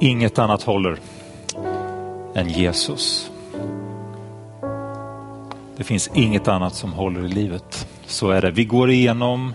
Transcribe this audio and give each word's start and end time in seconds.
Inget 0.00 0.38
annat 0.38 0.62
håller 0.62 0.98
än 2.34 2.48
Jesus. 2.48 3.30
Det 5.76 5.84
finns 5.84 6.10
inget 6.14 6.48
annat 6.48 6.74
som 6.74 6.92
håller 6.92 7.24
i 7.24 7.28
livet. 7.28 7.88
Så 8.06 8.30
är 8.30 8.42
det. 8.42 8.50
Vi 8.50 8.64
går 8.64 8.90
igenom 8.90 9.54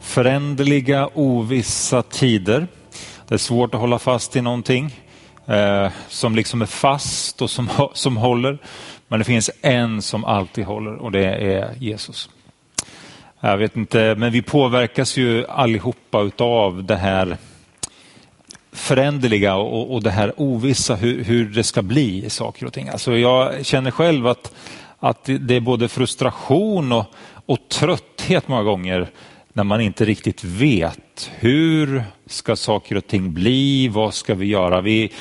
föränderliga, 0.00 1.08
ovissa 1.14 2.02
tider. 2.02 2.66
Det 3.28 3.34
är 3.34 3.38
svårt 3.38 3.74
att 3.74 3.80
hålla 3.80 3.98
fast 3.98 4.36
i 4.36 4.40
någonting 4.40 5.00
eh, 5.46 5.88
som 6.08 6.34
liksom 6.34 6.62
är 6.62 6.66
fast 6.66 7.42
och 7.42 7.50
som, 7.50 7.68
som 7.92 8.16
håller. 8.16 8.58
Men 9.08 9.18
det 9.18 9.24
finns 9.24 9.50
en 9.62 10.02
som 10.02 10.24
alltid 10.24 10.64
håller 10.64 10.94
och 10.94 11.12
det 11.12 11.24
är 11.24 11.74
Jesus. 11.78 12.30
Jag 13.40 13.56
vet 13.56 13.76
inte, 13.76 14.14
men 14.18 14.32
vi 14.32 14.42
påverkas 14.42 15.16
ju 15.16 15.46
allihopa 15.46 16.20
utav 16.20 16.84
det 16.84 16.96
här 16.96 17.36
föränderliga 18.74 19.54
och, 19.54 19.94
och 19.94 20.02
det 20.02 20.10
här 20.10 20.32
ovissa 20.36 20.94
hur, 20.94 21.24
hur 21.24 21.44
det 21.44 21.64
ska 21.64 21.82
bli 21.82 22.24
i 22.24 22.30
saker 22.30 22.66
och 22.66 22.72
ting. 22.72 22.88
Alltså 22.88 23.16
jag 23.16 23.66
känner 23.66 23.90
själv 23.90 24.26
att, 24.26 24.54
att 24.98 25.24
det 25.40 25.56
är 25.56 25.60
både 25.60 25.88
frustration 25.88 26.92
och, 26.92 27.04
och 27.46 27.58
trötthet 27.68 28.48
många 28.48 28.62
gånger 28.62 29.10
när 29.52 29.64
man 29.64 29.80
inte 29.80 30.04
riktigt 30.04 30.44
vet 30.44 31.30
hur 31.38 32.04
ska 32.26 32.56
saker 32.56 32.96
och 32.96 33.06
ting 33.06 33.32
bli, 33.32 33.88
vad 33.88 34.14
ska 34.14 34.34
vi 34.34 34.46
göra? 34.46 34.80
Vi 34.80 35.12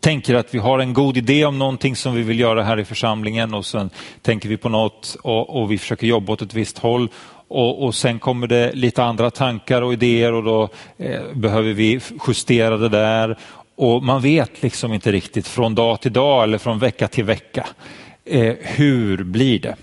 tänker 0.00 0.34
att 0.34 0.54
vi 0.54 0.58
har 0.58 0.78
en 0.78 0.94
god 0.94 1.16
idé 1.16 1.44
om 1.44 1.58
någonting 1.58 1.96
som 1.96 2.14
vi 2.14 2.22
vill 2.22 2.40
göra 2.40 2.62
här 2.62 2.80
i 2.80 2.84
församlingen 2.84 3.54
och 3.54 3.66
sen 3.66 3.90
tänker 4.22 4.48
vi 4.48 4.56
på 4.56 4.68
något 4.68 5.16
och, 5.22 5.62
och 5.62 5.70
vi 5.70 5.78
försöker 5.78 6.06
jobba 6.06 6.32
åt 6.32 6.42
ett 6.42 6.54
visst 6.54 6.78
håll 6.78 7.08
och, 7.50 7.84
och, 7.84 7.94
sen 7.94 8.18
kommer 8.18 8.46
det 8.46 8.72
lite 8.72 9.04
andra 9.04 9.30
tankar 9.30 9.82
och 9.82 9.92
idéer 9.92 10.32
och 10.32 10.42
då 10.42 10.68
eh, 10.98 11.20
behöver 11.34 11.72
vi 11.72 12.00
justera 12.28 12.76
det 12.76 12.88
där. 12.88 13.38
Och 13.76 14.02
man 14.02 14.22
vet 14.22 14.62
liksom 14.62 14.92
inte 14.92 15.12
riktigt 15.12 15.48
från 15.48 15.74
dag 15.74 16.00
till 16.00 16.12
dag 16.12 16.42
eller 16.42 16.58
från 16.58 16.78
vecka 16.78 17.08
till 17.08 17.24
vecka. 17.24 17.66
Eh, 18.24 18.54
hur 18.60 19.24
blir 19.24 19.58
det? 19.58 19.76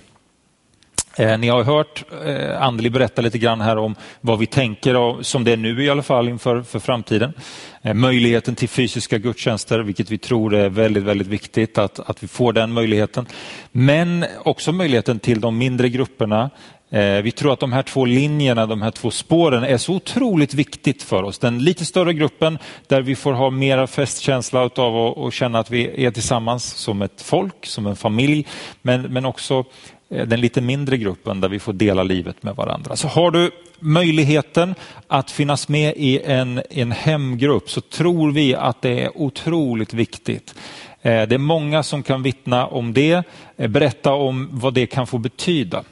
Eh, 1.19 1.37
ni 1.37 1.47
har 1.47 1.63
hört 1.63 2.03
eh, 2.25 2.61
Andli 2.61 2.89
berätta 2.89 3.21
lite 3.21 3.37
grann 3.37 3.61
här 3.61 3.77
om 3.77 3.95
vad 4.21 4.39
vi 4.39 4.45
tänker, 4.45 5.23
som 5.23 5.43
det 5.43 5.51
är 5.51 5.57
nu 5.57 5.83
i 5.83 5.89
alla 5.89 6.03
fall 6.03 6.29
inför 6.29 6.61
för 6.61 6.79
framtiden. 6.79 7.33
Eh, 7.81 7.93
möjligheten 7.93 8.55
till 8.55 8.69
fysiska 8.69 9.17
gudstjänster, 9.17 9.79
vilket 9.79 10.11
vi 10.11 10.17
tror 10.17 10.55
är 10.55 10.69
väldigt, 10.69 11.03
väldigt 11.03 11.27
viktigt 11.27 11.77
att, 11.77 12.09
att 12.09 12.23
vi 12.23 12.27
får 12.27 12.53
den 12.53 12.73
möjligheten. 12.73 13.25
Men 13.71 14.25
också 14.43 14.71
möjligheten 14.71 15.19
till 15.19 15.41
de 15.41 15.57
mindre 15.57 15.89
grupperna, 15.89 16.49
Eh, 16.89 17.21
vi 17.21 17.31
tror 17.31 17.53
att 17.53 17.59
de 17.59 17.73
här 17.73 17.83
två 17.83 18.05
linjerna, 18.05 18.65
de 18.65 18.81
här 18.81 18.91
två 18.91 19.11
spåren 19.11 19.63
är 19.63 19.77
så 19.77 19.93
otroligt 19.93 20.53
viktigt 20.53 21.03
för 21.03 21.23
oss. 21.23 21.39
Den 21.39 21.59
lite 21.59 21.85
större 21.85 22.13
gruppen 22.13 22.57
där 22.87 23.01
vi 23.01 23.15
får 23.15 23.33
ha 23.33 23.49
mera 23.49 23.87
festkänsla 23.87 24.69
av 24.75 25.19
att 25.19 25.33
känna 25.33 25.59
att 25.59 25.71
vi 25.71 26.05
är 26.05 26.11
tillsammans 26.11 26.63
som 26.63 27.01
ett 27.01 27.21
folk, 27.21 27.65
som 27.65 27.87
en 27.87 27.95
familj. 27.95 28.45
Men, 28.81 29.01
men 29.01 29.25
också 29.25 29.65
Eh, 30.09 30.27
den 30.27 30.41
lite 30.41 30.61
mindre 30.61 30.97
gruppen 30.97 31.41
där 31.41 31.49
vi 31.49 31.59
får 31.59 31.73
dela 31.73 32.03
livet 32.03 32.43
med 32.43 32.55
varandra. 32.55 32.95
Så 32.95 33.07
har 33.07 33.31
du 33.31 33.51
möjligheten 33.79 34.75
att 35.07 35.31
finnas 35.31 35.69
med 35.69 35.93
i 35.97 36.21
en, 36.21 36.61
en 36.69 36.91
hemgrupp 36.91 37.69
så 37.69 37.81
tror 37.81 38.31
vi 38.31 38.55
att 38.55 38.81
det 38.81 39.03
är 39.03 39.17
otroligt 39.17 39.93
viktigt. 39.93 40.55
Eh, 41.01 41.27
det 41.27 41.35
är 41.35 41.37
många 41.37 41.83
som 41.83 42.03
kan 42.03 42.23
vittna 42.23 42.67
om 42.67 42.93
det, 42.93 43.23
eh, 43.57 43.67
berätta 43.67 44.13
om 44.13 44.49
vad 44.51 44.73
det 44.73 44.85
kan 44.85 45.07
få 45.07 45.17
betyda. 45.17 45.83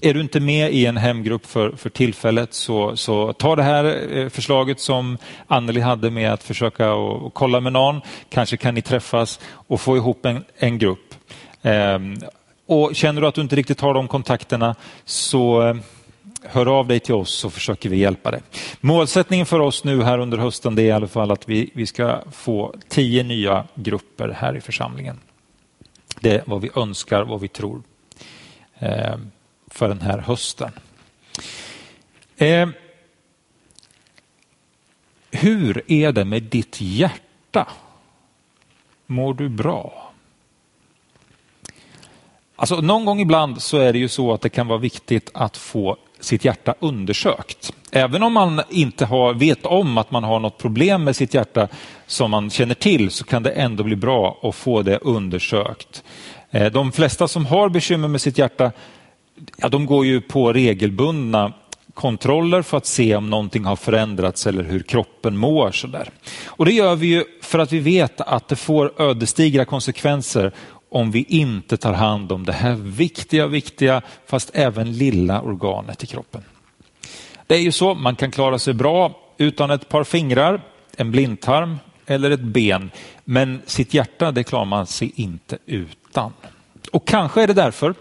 Är 0.00 0.14
du 0.14 0.20
inte 0.20 0.40
med 0.40 0.72
i 0.72 0.86
en 0.86 0.96
hemgrupp 0.96 1.46
för, 1.46 1.70
för 1.70 1.90
tillfället 1.90 2.54
så, 2.54 2.96
så 2.96 3.32
ta 3.32 3.56
det 3.56 3.62
här 3.62 4.28
förslaget 4.28 4.80
som 4.80 5.18
Anneli 5.46 5.80
hade 5.80 6.10
med 6.10 6.32
att 6.32 6.42
försöka 6.42 6.92
och, 6.94 7.26
och 7.26 7.34
kolla 7.34 7.60
med 7.60 7.72
någon. 7.72 8.00
Kanske 8.28 8.56
kan 8.56 8.74
ni 8.74 8.82
träffas 8.82 9.40
och 9.46 9.80
få 9.80 9.96
ihop 9.96 10.26
en, 10.26 10.44
en 10.56 10.78
grupp. 10.78 11.14
Ehm, 11.62 12.16
och 12.66 12.96
Känner 12.96 13.20
du 13.20 13.26
att 13.26 13.34
du 13.34 13.40
inte 13.40 13.56
riktigt 13.56 13.80
har 13.80 13.94
de 13.94 14.08
kontakterna 14.08 14.74
så 15.04 15.68
eh, 15.68 15.76
hör 16.42 16.78
av 16.78 16.86
dig 16.86 17.00
till 17.00 17.14
oss 17.14 17.30
så 17.34 17.50
försöker 17.50 17.88
vi 17.88 17.96
hjälpa 17.96 18.30
dig. 18.30 18.42
Målsättningen 18.80 19.46
för 19.46 19.60
oss 19.60 19.84
nu 19.84 20.02
här 20.02 20.18
under 20.18 20.38
hösten 20.38 20.74
det 20.74 20.82
är 20.82 20.86
i 20.86 20.90
alla 20.92 21.06
fall 21.08 21.30
att 21.30 21.48
vi, 21.48 21.70
vi 21.74 21.86
ska 21.86 22.20
få 22.32 22.74
tio 22.88 23.22
nya 23.22 23.64
grupper 23.74 24.28
här 24.28 24.56
i 24.56 24.60
församlingen. 24.60 25.20
Det 26.20 26.34
är 26.34 26.42
vad 26.46 26.60
vi 26.60 26.70
önskar, 26.76 27.22
vad 27.24 27.40
vi 27.40 27.48
tror. 27.48 27.82
eh, 28.78 29.16
för 29.70 29.88
den 29.88 30.00
här 30.00 30.18
hösten. 30.18 30.72
Eh, 32.36 32.68
hur 35.30 35.82
är 35.92 36.12
det 36.12 36.24
med 36.24 36.42
ditt 36.42 36.80
hjärta? 36.80 37.68
Mår 39.06 39.34
du 39.34 39.48
bra? 39.48 40.05
Alltså, 42.56 42.80
någon 42.80 43.04
gång 43.04 43.20
ibland 43.20 43.62
så 43.62 43.78
är 43.78 43.92
det 43.92 43.98
ju 43.98 44.08
så 44.08 44.32
att 44.32 44.40
det 44.40 44.48
kan 44.48 44.66
vara 44.66 44.78
viktigt 44.78 45.30
att 45.34 45.56
få 45.56 45.96
sitt 46.20 46.44
hjärta 46.44 46.74
undersökt. 46.80 47.72
Även 47.90 48.22
om 48.22 48.32
man 48.32 48.62
inte 48.70 49.04
har, 49.04 49.34
vet 49.34 49.66
om 49.66 49.98
att 49.98 50.10
man 50.10 50.24
har 50.24 50.40
något 50.40 50.58
problem 50.58 51.04
med 51.04 51.16
sitt 51.16 51.34
hjärta 51.34 51.68
som 52.06 52.30
man 52.30 52.50
känner 52.50 52.74
till 52.74 53.10
så 53.10 53.24
kan 53.24 53.42
det 53.42 53.50
ändå 53.50 53.84
bli 53.84 53.96
bra 53.96 54.38
att 54.42 54.54
få 54.54 54.82
det 54.82 54.98
undersökt. 54.98 56.02
Eh, 56.50 56.72
de 56.72 56.92
flesta 56.92 57.28
som 57.28 57.46
har 57.46 57.68
bekymmer 57.68 58.08
med 58.08 58.20
sitt 58.20 58.38
hjärta 58.38 58.72
ja, 59.56 59.68
de 59.68 59.86
går 59.86 60.06
ju 60.06 60.20
på 60.20 60.52
regelbundna 60.52 61.52
kontroller 61.94 62.62
för 62.62 62.76
att 62.76 62.86
se 62.86 63.16
om 63.16 63.30
någonting 63.30 63.64
har 63.64 63.76
förändrats 63.76 64.46
eller 64.46 64.64
hur 64.64 64.80
kroppen 64.80 65.36
mår. 65.36 65.70
Sådär. 65.70 66.10
Och 66.46 66.64
det 66.64 66.72
gör 66.72 66.96
vi 66.96 67.06
ju 67.06 67.24
för 67.42 67.58
att 67.58 67.72
vi 67.72 67.78
vet 67.78 68.20
att 68.20 68.48
det 68.48 68.56
får 68.56 69.02
ödesdigra 69.02 69.64
konsekvenser 69.64 70.52
om 70.96 71.10
vi 71.10 71.22
inte 71.28 71.76
tar 71.76 71.92
hand 71.92 72.32
om 72.32 72.44
det 72.44 72.52
här 72.52 72.74
viktiga, 72.74 73.46
viktiga, 73.46 74.02
fast 74.26 74.50
även 74.54 74.92
lilla 74.92 75.40
organet 75.40 76.04
i 76.04 76.06
kroppen. 76.06 76.42
Det 77.46 77.54
är 77.54 77.60
ju 77.60 77.72
så, 77.72 77.94
man 77.94 78.16
kan 78.16 78.30
klara 78.30 78.58
sig 78.58 78.74
bra 78.74 79.20
utan 79.38 79.70
ett 79.70 79.88
par 79.88 80.04
fingrar, 80.04 80.60
en 80.96 81.10
blindtarm 81.10 81.78
eller 82.06 82.30
ett 82.30 82.40
ben. 82.40 82.90
Men 83.24 83.62
sitt 83.66 83.94
hjärta, 83.94 84.32
det 84.32 84.44
klarar 84.44 84.64
man 84.64 84.86
sig 84.86 85.12
inte 85.14 85.58
utan. 85.66 86.32
Och 86.92 87.06
kanske 87.06 87.42
är 87.42 87.46
det 87.46 87.54
därför 87.54 87.94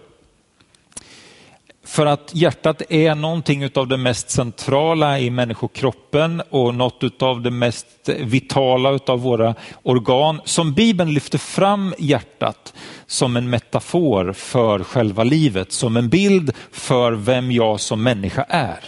för 1.85 2.06
att 2.06 2.31
hjärtat 2.34 2.81
är 2.90 3.16
någonting 3.16 3.69
av 3.75 3.88
det 3.88 3.97
mest 3.97 4.29
centrala 4.29 5.19
i 5.19 5.29
människokroppen 5.29 6.41
och 6.50 6.75
något 6.75 7.22
av 7.22 7.41
det 7.41 7.51
mest 7.51 8.09
vitala 8.19 9.00
av 9.07 9.19
våra 9.22 9.56
organ. 9.84 10.41
Som 10.45 10.74
Bibeln 10.74 11.13
lyfter 11.13 11.38
fram 11.38 11.94
hjärtat 11.97 12.74
som 13.07 13.38
en 13.38 13.50
metafor 13.50 14.34
för 14.34 14.84
själva 14.84 15.24
livet, 15.24 15.72
som 15.72 15.97
en 15.97 16.09
bild 16.09 16.51
för 16.72 17.12
vem 17.12 17.51
jag 17.51 17.79
som 17.79 18.03
människa 18.03 18.45
är. 18.50 18.79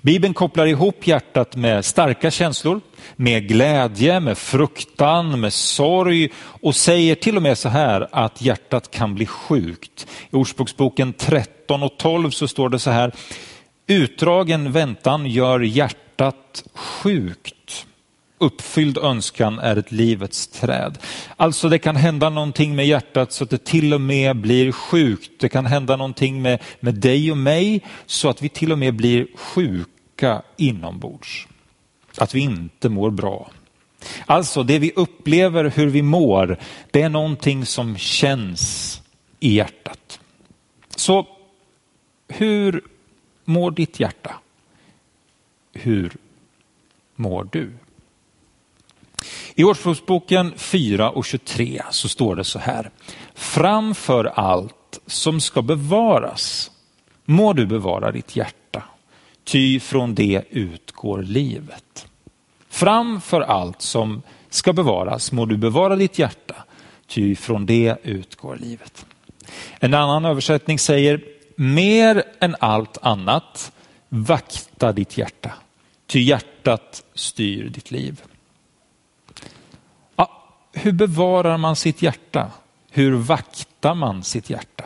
Bibeln 0.00 0.34
kopplar 0.34 0.66
ihop 0.66 1.06
hjärtat 1.06 1.56
med 1.56 1.84
starka 1.84 2.30
känslor, 2.30 2.80
med 3.16 3.48
glädje, 3.48 4.20
med 4.20 4.38
fruktan, 4.38 5.40
med 5.40 5.52
sorg 5.52 6.28
och 6.36 6.76
säger 6.76 7.14
till 7.14 7.36
och 7.36 7.42
med 7.42 7.58
så 7.58 7.68
här 7.68 8.08
att 8.12 8.42
hjärtat 8.42 8.90
kan 8.90 9.14
bli 9.14 9.26
sjukt. 9.26 10.06
I 10.30 10.36
Ordspråksboken 10.36 11.12
30 11.12 11.57
13 11.68 11.82
och 11.82 11.98
12 11.98 12.30
så 12.30 12.48
står 12.48 12.68
det 12.68 12.78
så 12.78 12.90
här, 12.90 13.14
utdragen 13.86 14.72
väntan 14.72 15.26
gör 15.26 15.60
hjärtat 15.60 16.64
sjukt. 16.74 17.86
Uppfylld 18.38 18.98
önskan 18.98 19.58
är 19.58 19.76
ett 19.76 19.92
livets 19.92 20.46
träd. 20.46 20.98
Alltså 21.36 21.68
det 21.68 21.78
kan 21.78 21.96
hända 21.96 22.30
någonting 22.30 22.76
med 22.76 22.86
hjärtat 22.86 23.32
så 23.32 23.44
att 23.44 23.50
det 23.50 23.64
till 23.64 23.94
och 23.94 24.00
med 24.00 24.36
blir 24.36 24.72
sjukt. 24.72 25.30
Det 25.40 25.48
kan 25.48 25.66
hända 25.66 25.96
någonting 25.96 26.42
med, 26.42 26.62
med 26.80 26.94
dig 26.94 27.30
och 27.30 27.36
mig 27.36 27.84
så 28.06 28.28
att 28.28 28.42
vi 28.42 28.48
till 28.48 28.72
och 28.72 28.78
med 28.78 28.94
blir 28.94 29.26
sjuka 29.36 30.42
inombords. 30.56 31.46
Att 32.18 32.34
vi 32.34 32.40
inte 32.40 32.88
mår 32.88 33.10
bra. 33.10 33.50
Alltså 34.26 34.62
det 34.62 34.78
vi 34.78 34.92
upplever, 34.96 35.64
hur 35.64 35.86
vi 35.86 36.02
mår, 36.02 36.58
det 36.90 37.02
är 37.02 37.08
någonting 37.08 37.66
som 37.66 37.96
känns 37.96 39.02
i 39.40 39.54
hjärtat. 39.54 40.20
Så 40.96 41.26
hur 42.28 42.82
mår 43.44 43.70
ditt 43.70 44.00
hjärta? 44.00 44.34
Hur 45.72 46.16
mår 47.14 47.48
du? 47.52 47.72
I 49.54 49.64
Ordspråksboken 49.64 50.52
4 50.56 51.10
och 51.10 51.24
23 51.24 51.82
så 51.90 52.08
står 52.08 52.36
det 52.36 52.44
så 52.44 52.58
här. 52.58 52.90
Framför 53.34 54.24
allt 54.24 55.00
som 55.06 55.40
ska 55.40 55.62
bevaras 55.62 56.70
må 57.24 57.52
du 57.52 57.66
bevara 57.66 58.12
ditt 58.12 58.36
hjärta, 58.36 58.82
ty 59.44 59.80
från 59.80 60.14
det 60.14 60.44
utgår 60.50 61.22
livet. 61.22 62.06
Framför 62.68 63.40
allt 63.40 63.82
som 63.82 64.22
ska 64.50 64.72
bevaras 64.72 65.32
må 65.32 65.46
du 65.46 65.56
bevara 65.56 65.96
ditt 65.96 66.18
hjärta, 66.18 66.54
ty 67.06 67.36
från 67.36 67.66
det 67.66 67.96
utgår 68.02 68.56
livet. 68.56 69.06
En 69.78 69.94
annan 69.94 70.24
översättning 70.24 70.78
säger, 70.78 71.20
mer 71.60 72.24
än 72.40 72.56
allt 72.60 72.98
annat, 73.02 73.72
vakta 74.08 74.92
ditt 74.92 75.18
hjärta, 75.18 75.52
ty 76.06 76.20
hjärtat 76.20 77.02
styr 77.14 77.68
ditt 77.68 77.90
liv. 77.90 78.22
hur 80.72 80.92
bevarar 80.92 81.58
man 81.58 81.76
sitt 81.76 82.02
hjärta? 82.02 82.50
Hur 82.90 83.12
vaktar 83.12 83.94
man 83.94 84.22
sitt 84.22 84.50
hjärta? 84.50 84.84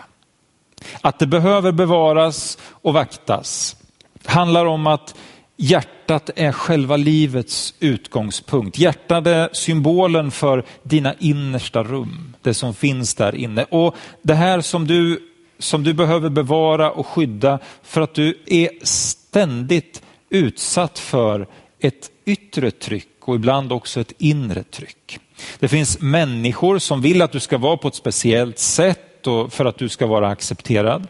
Att 1.00 1.18
det 1.18 1.26
behöver 1.26 1.72
bevaras 1.72 2.58
och 2.64 2.94
vaktas 2.94 3.76
handlar 4.24 4.66
om 4.66 4.86
att 4.86 5.14
hjärtat 5.56 6.30
är 6.36 6.52
själva 6.52 6.96
livets 6.96 7.74
utgångspunkt. 7.80 8.78
Hjärtat 8.78 9.26
är 9.26 9.48
symbolen 9.52 10.30
för 10.30 10.64
dina 10.82 11.14
innersta 11.18 11.82
rum, 11.82 12.34
det 12.42 12.54
som 12.54 12.74
finns 12.74 13.14
där 13.14 13.34
inne. 13.34 13.64
Och 13.64 13.96
det 14.22 14.34
här 14.34 14.60
som 14.60 14.86
du, 14.86 15.31
som 15.62 15.84
du 15.84 15.92
behöver 15.92 16.30
bevara 16.30 16.90
och 16.90 17.06
skydda 17.06 17.58
för 17.82 18.00
att 18.00 18.14
du 18.14 18.38
är 18.46 18.70
ständigt 18.82 20.02
utsatt 20.30 20.98
för 20.98 21.46
ett 21.80 22.10
yttre 22.24 22.70
tryck 22.70 23.08
och 23.20 23.34
ibland 23.34 23.72
också 23.72 24.00
ett 24.00 24.12
inre 24.18 24.62
tryck. 24.62 25.18
Det 25.58 25.68
finns 25.68 26.00
människor 26.00 26.78
som 26.78 27.00
vill 27.00 27.22
att 27.22 27.32
du 27.32 27.40
ska 27.40 27.58
vara 27.58 27.76
på 27.76 27.88
ett 27.88 27.94
speciellt 27.94 28.58
sätt 28.58 29.26
och 29.26 29.52
för 29.52 29.64
att 29.64 29.78
du 29.78 29.88
ska 29.88 30.06
vara 30.06 30.28
accepterad. 30.28 31.08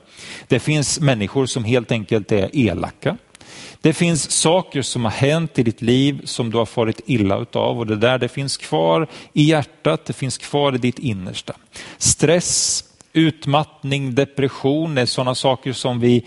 Det 0.49 0.61
finns 0.61 1.01
människor 1.01 1.47
som 1.47 1.65
helt 1.65 1.93
enkelt 1.93 2.33
är 2.33 2.57
elaka. 2.57 3.17
Det 3.81 3.93
finns 3.93 4.31
saker 4.31 4.83
som 4.83 5.05
har 5.05 5.13
hänt 5.13 5.59
i 5.59 5.63
ditt 5.63 5.83
liv 5.83 6.21
som 6.25 6.51
du 6.51 6.59
har 6.59 6.67
farit 6.67 7.01
illa 7.07 7.39
utav 7.39 7.79
och 7.79 7.87
det 7.87 7.97
där 7.97 8.19
det 8.19 8.29
finns 8.29 8.57
kvar 8.57 9.07
i 9.33 9.43
hjärtat, 9.43 10.05
det 10.05 10.13
finns 10.13 10.39
kvar 10.39 10.75
i 10.75 10.79
ditt 10.79 10.99
innersta. 10.99 11.55
Stress, 11.99 12.85
utmattning, 13.12 14.14
depression 14.14 14.99
är 14.99 15.06
sådana 15.06 15.35
saker 15.35 15.73
som 15.73 16.00
vi, 16.00 16.26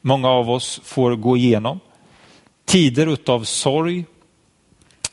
många 0.00 0.28
av 0.28 0.50
oss 0.50 0.80
får 0.84 1.16
gå 1.16 1.36
igenom. 1.36 1.80
Tider 2.64 3.06
utav 3.06 3.44
sorg, 3.44 4.04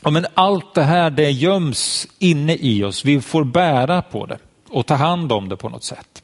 Ja, 0.04 0.10
men 0.10 0.26
allt 0.34 0.74
det 0.74 0.84
här 0.84 1.10
det 1.10 1.32
göms 1.32 2.08
inne 2.20 2.56
i 2.56 2.84
oss. 2.84 3.06
Vi 3.06 3.22
får 3.22 3.44
bära 3.44 4.02
på 4.02 4.26
det 4.26 4.38
och 4.70 4.86
ta 4.86 4.96
hand 4.96 5.32
om 5.32 5.50
det 5.50 5.58
på 5.58 5.70
något 5.70 5.84
sätt. 5.84 6.24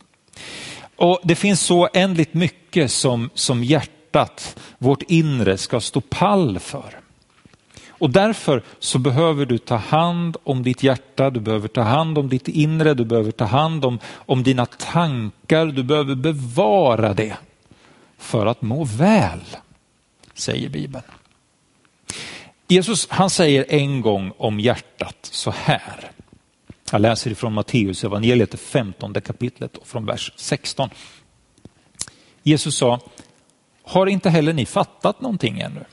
Och 0.96 1.20
Det 1.24 1.36
finns 1.36 1.62
så 1.62 1.90
ändligt 1.94 2.34
mycket 2.34 2.92
som, 2.92 3.30
som 3.34 3.64
hjärtat, 3.64 4.60
vårt 4.78 5.02
inre, 5.02 5.58
ska 5.58 5.80
stå 5.80 6.02
pall 6.02 6.60
för. 6.60 6.99
Och 8.00 8.10
därför 8.10 8.64
så 8.80 9.00
behöver 9.00 9.46
du 9.46 9.58
ta 9.58 9.76
hand 9.76 10.38
om 10.44 10.64
ditt 10.64 10.84
hjärta, 10.84 11.30
du 11.30 11.40
behöver 11.40 11.68
ta 11.68 11.82
hand 11.82 12.18
om 12.18 12.30
ditt 12.30 12.48
inre, 12.48 12.94
du 12.94 13.06
behöver 13.06 13.32
ta 13.32 13.46
hand 13.46 13.86
om, 13.86 14.00
om 14.14 14.44
dina 14.44 14.66
tankar, 14.66 15.66
du 15.66 15.84
behöver 15.84 16.16
bevara 16.16 17.14
det 17.14 17.38
för 18.18 18.46
att 18.46 18.62
må 18.62 18.84
väl, 18.84 19.40
säger 20.34 20.70
Bibeln. 20.70 21.04
Jesus 22.68 23.08
han 23.10 23.30
säger 23.30 23.66
en 23.70 24.02
gång 24.02 24.32
om 24.38 24.60
hjärtat 24.60 25.18
så 25.22 25.52
här. 25.52 26.12
Jag 26.92 27.02
läser 27.02 27.32
ifrån 27.32 27.54
Matteus 27.54 28.04
evangeliet, 28.04 28.52
det 28.52 28.58
15 28.58 29.14
kapitlet 29.14 29.78
och 29.78 29.88
från 29.88 30.06
vers 30.06 30.34
16. 30.36 30.90
Jesus 32.44 32.78
sa, 32.78 33.00
har 33.84 34.08
inte 34.08 34.30
heller 34.30 34.54
ni 34.54 34.66
fattat 34.66 35.22
någonting 35.22 35.60
ännu? 35.60 35.86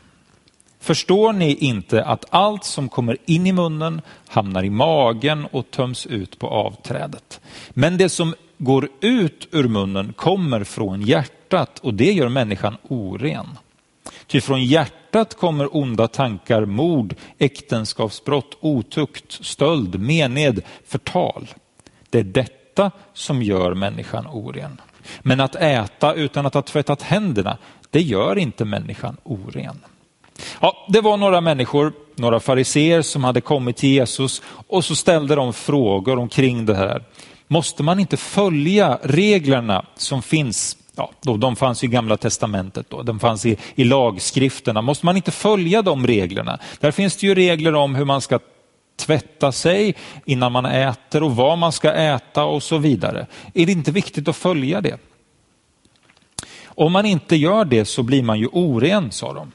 Förstår 0.87 1.33
ni 1.33 1.55
inte 1.55 2.05
att 2.05 2.25
allt 2.31 2.65
som 2.65 2.89
kommer 2.89 3.17
in 3.25 3.47
i 3.47 3.53
munnen 3.53 4.01
hamnar 4.29 4.65
i 4.65 4.71
magen 4.71 5.47
och 5.47 5.71
töms 5.71 6.07
ut 6.07 6.39
på 6.39 6.49
avträdet? 6.49 7.41
Men 7.71 7.97
det 7.97 8.09
som 8.09 8.35
går 8.59 8.89
ut 9.01 9.49
ur 9.53 9.69
munnen 9.69 10.13
kommer 10.13 10.65
från 10.65 11.03
hjärtat 11.03 11.79
och 11.79 11.95
det 11.95 12.13
gör 12.13 12.29
människan 12.29 12.77
oren. 12.89 13.47
Ty 14.27 14.41
från 14.41 14.65
hjärtat 14.65 15.35
kommer 15.35 15.77
onda 15.77 16.09
tankar, 16.09 16.65
mord, 16.65 17.15
äktenskapsbrott, 17.39 18.57
otukt, 18.61 19.33
stöld, 19.33 20.01
mened, 20.01 20.63
förtal. 20.87 21.49
Det 22.11 22.19
är 22.19 22.25
detta 22.25 22.91
som 23.13 23.43
gör 23.43 23.75
människan 23.75 24.27
oren. 24.27 24.81
Men 25.21 25.41
att 25.41 25.57
äta 25.57 26.15
utan 26.15 26.47
att 26.47 26.55
ha 26.55 26.63
tvättat 26.63 27.03
händerna, 27.03 27.59
det 27.91 28.01
gör 28.01 28.39
inte 28.39 28.65
människan 28.65 29.17
oren. 29.23 29.81
Ja, 30.61 30.87
det 30.89 31.01
var 31.01 31.17
några 31.17 31.41
människor, 31.41 31.93
några 32.15 32.41
fariseer 32.41 33.03
som 33.03 33.25
hade 33.25 33.41
kommit 33.41 33.77
till 33.77 33.91
Jesus 33.91 34.43
och 34.69 34.85
så 34.85 34.97
ställde 34.97 35.35
de 35.35 35.53
frågor 35.53 36.19
omkring 36.19 36.67
det 36.67 36.75
här. 36.75 37.03
Måste 37.49 37.83
man 37.83 38.01
inte 38.01 38.17
följa 38.17 38.99
reglerna 39.03 39.85
som 39.97 40.23
finns 40.23 40.77
ja, 40.97 41.11
då, 41.21 41.37
de 41.37 41.57
fanns 41.57 41.85
i 41.85 41.87
gamla 41.87 42.17
testamentet, 42.17 42.91
då, 42.91 43.03
de 43.03 43.21
fanns 43.21 43.47
i, 43.47 43.57
i 43.75 43.85
lagskrifterna. 43.85 44.83
Måste 44.83 45.07
man 45.07 45.17
inte 45.17 45.31
följa 45.31 45.83
de 45.83 46.07
reglerna? 46.07 46.59
Där 46.81 46.91
finns 46.91 47.17
det 47.17 47.27
ju 47.27 47.35
regler 47.35 47.75
om 47.75 47.95
hur 47.95 48.05
man 48.05 48.21
ska 48.21 48.39
tvätta 48.97 49.53
sig 49.53 49.95
innan 50.25 50.53
man 50.53 50.67
äter 50.67 51.23
och 51.23 51.37
vad 51.37 51.59
man 51.59 51.73
ska 51.73 51.93
äta 51.93 52.45
och 52.45 52.63
så 52.63 52.79
vidare. 52.79 53.27
Är 53.55 53.67
det 53.67 53.73
inte 53.73 53.93
viktigt 53.93 54.29
att 54.29 54.37
följa 54.37 54.81
det? 54.81 54.99
Om 56.65 56.93
man 56.93 57.07
inte 57.07 57.37
gör 57.37 57.65
det 57.65 57.85
så 57.85 58.03
blir 58.03 58.23
man 58.23 58.39
ju 58.39 58.47
oren, 58.47 59.13
sa 59.13 59.33
de. 59.33 59.53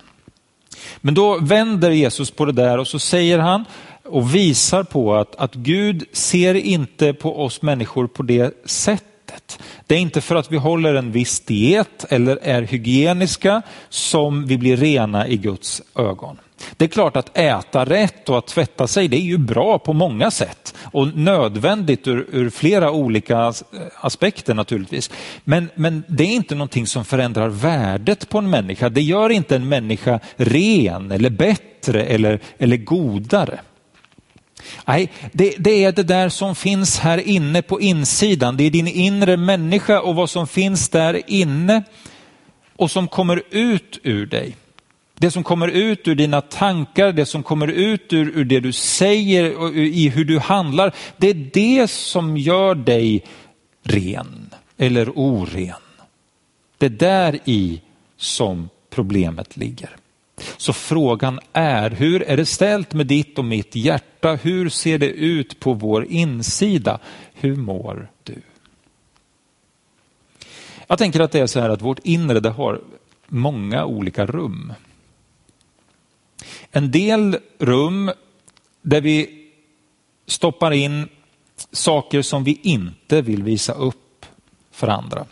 Men 1.02 1.14
då 1.14 1.40
vänder 1.40 1.92
Jesus 1.92 2.32
på 2.32 2.46
det 2.46 2.52
där 2.52 2.78
och 2.78 2.88
så 2.88 3.00
säger 3.00 3.40
han 3.40 3.66
och 4.04 4.36
visar 4.36 4.84
på 4.84 5.16
att, 5.16 5.36
att 5.36 5.54
Gud 5.54 6.04
ser 6.12 6.56
inte 6.56 7.14
på 7.14 7.44
oss 7.44 7.62
människor 7.62 8.08
på 8.08 8.24
det 8.24 8.70
sättet 8.70 9.12
sättet. 9.32 9.60
Det 9.88 9.96
är 9.96 10.00
inte 10.00 10.22
för 10.22 10.36
att 10.36 10.52
vi 10.52 10.58
håller 10.58 10.94
en 10.94 11.12
viss 11.12 11.40
diet 11.40 12.06
eller 12.10 12.40
är 12.42 12.62
hygieniska 12.62 13.62
som 13.90 14.46
vi 14.46 14.58
blir 14.58 14.78
rena 14.78 15.28
i 15.28 15.38
Guds 15.38 15.82
ögon. 15.96 16.38
Det 16.78 16.86
är 16.86 16.90
klart 16.90 17.18
att 17.18 17.38
äta 17.38 17.86
rätt 17.86 18.30
och 18.30 18.38
att 18.38 18.48
tvätta 18.48 18.88
sig, 18.88 19.08
det 19.08 19.18
är 19.18 19.22
ju 19.22 19.38
bra 19.38 19.80
på 19.80 19.94
många 19.94 20.32
sätt 20.32 20.76
och 20.82 21.18
nödvändigt 21.18 22.08
ur, 22.08 22.28
ur 22.32 22.50
flera 22.50 22.92
olika 22.92 23.40
eh, 23.48 23.54
aspekter 23.96 24.54
naturligtvis. 24.54 25.10
Men, 25.44 25.70
men 25.76 26.04
det 26.08 26.24
är 26.24 26.36
inte 26.36 26.56
någonting 26.56 26.88
som 26.88 27.06
förändrar 27.06 27.50
värdet 27.50 28.30
på 28.30 28.38
en 28.38 28.50
människa. 28.50 28.90
Det 28.90 29.02
gör 29.02 29.30
inte 29.30 29.56
en 29.56 29.70
människa 29.70 30.20
ren 30.36 31.12
eller 31.12 31.30
bättre 31.30 32.04
eller, 32.04 32.40
eller 32.58 32.78
godare. 32.78 33.60
Nej, 34.86 35.12
det, 35.32 35.56
det, 35.58 35.84
är 35.84 35.92
det 35.92 36.04
där 36.04 36.30
som 36.30 36.56
finns 36.56 37.00
här 37.00 37.18
inne 37.18 37.62
på 37.62 37.82
insidan. 37.82 38.58
Det 38.58 38.64
är 38.64 38.72
din 38.72 38.88
inre 38.88 39.38
människa 39.38 40.02
och 40.02 40.16
vad 40.16 40.30
som 40.30 40.48
finns 40.48 40.90
där 40.90 41.22
inne 41.28 41.84
och 42.76 42.92
som 42.92 43.08
kommer 43.08 43.44
ut 43.50 44.00
ur 44.04 44.26
dig. 44.26 44.56
Det 45.22 45.32
som 45.32 45.44
kommer 45.44 45.68
ut 45.68 46.08
ur 46.08 46.16
dina 46.16 46.42
tankar, 46.42 47.12
det 47.12 47.26
som 47.26 47.44
kommer 47.44 47.68
ut 47.68 48.14
ur, 48.14 48.38
ur 48.38 48.46
det 48.46 48.60
du 48.60 48.72
säger 48.72 49.58
och 49.58 49.74
i 49.76 50.10
hur 50.10 50.26
du 50.26 50.40
handlar. 50.40 50.96
Det 51.18 51.30
är 51.30 51.50
det 51.54 51.90
som 51.90 52.38
gör 52.38 52.76
dig 52.76 53.26
ren 53.84 54.50
eller 54.78 55.10
oren. 55.16 55.82
Det 56.78 56.86
är 56.86 56.90
där 56.90 57.40
i 57.46 57.82
som 58.18 58.70
problemet 58.90 59.58
ligger. 59.58 59.90
Så 60.58 60.74
frågan 60.74 61.40
är, 61.54 61.90
hur 61.90 62.22
är 62.22 62.38
det 62.38 62.46
ställt 62.46 62.94
med 62.94 63.08
ditt 63.08 63.38
och 63.38 63.46
mitt 63.46 63.76
hjärta? 63.76 64.36
Hur 64.36 64.70
ser 64.70 64.98
det 64.98 65.10
ut 65.10 65.60
på 65.60 65.74
vår 65.74 66.06
insida? 66.06 67.00
Hur 67.34 67.56
mår 67.56 68.10
du? 68.24 68.42
Jag 70.88 70.98
tänker 70.98 71.20
att 71.20 71.32
det 71.32 71.40
är 71.40 71.48
så 71.48 71.60
här 71.60 71.70
att 71.70 71.82
vårt 71.82 72.00
inre 72.04 72.40
det 72.40 72.50
har 72.50 72.82
många 73.28 73.86
olika 73.86 74.26
rum. 74.26 74.74
En 76.72 76.92
del 76.92 77.38
rum 77.60 78.12
där 78.82 79.02
vi 79.02 79.30
stoppar 80.28 80.72
in 80.72 81.08
saker 81.72 82.22
som 82.22 82.44
vi 82.44 82.60
inte 82.64 83.22
vill 83.22 83.44
visa 83.44 83.74
upp 83.74 84.26
för 84.72 84.88
andra. 84.88 85.26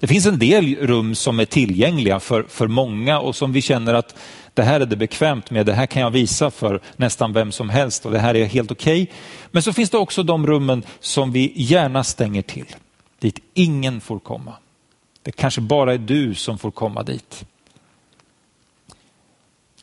Det 0.00 0.06
finns 0.06 0.26
en 0.26 0.38
del 0.38 0.76
rum 0.76 1.14
som 1.14 1.40
är 1.40 1.44
tillgängliga 1.44 2.20
för, 2.20 2.42
för 2.42 2.68
många 2.68 3.20
och 3.20 3.36
som 3.36 3.52
vi 3.52 3.62
känner 3.62 3.94
att 3.94 4.14
det 4.54 4.62
här 4.62 4.80
är 4.80 4.86
det 4.86 4.96
bekvämt 4.96 5.50
med, 5.50 5.66
det 5.66 5.72
här 5.72 5.86
kan 5.86 6.02
jag 6.02 6.10
visa 6.10 6.50
för 6.50 6.80
nästan 6.96 7.32
vem 7.32 7.52
som 7.52 7.68
helst 7.68 8.06
och 8.06 8.12
det 8.12 8.18
här 8.18 8.34
är 8.34 8.44
helt 8.44 8.70
okej. 8.70 9.02
Okay. 9.02 9.14
Men 9.50 9.62
så 9.62 9.72
finns 9.72 9.90
det 9.90 9.98
också 9.98 10.22
de 10.22 10.46
rummen 10.46 10.82
som 11.00 11.32
vi 11.32 11.52
gärna 11.56 12.04
stänger 12.04 12.42
till, 12.42 12.66
dit 13.18 13.38
ingen 13.54 14.00
får 14.00 14.18
komma. 14.18 14.52
Det 15.22 15.32
kanske 15.32 15.60
bara 15.60 15.94
är 15.94 15.98
du 15.98 16.34
som 16.34 16.58
får 16.58 16.70
komma 16.70 17.02
dit. 17.02 17.44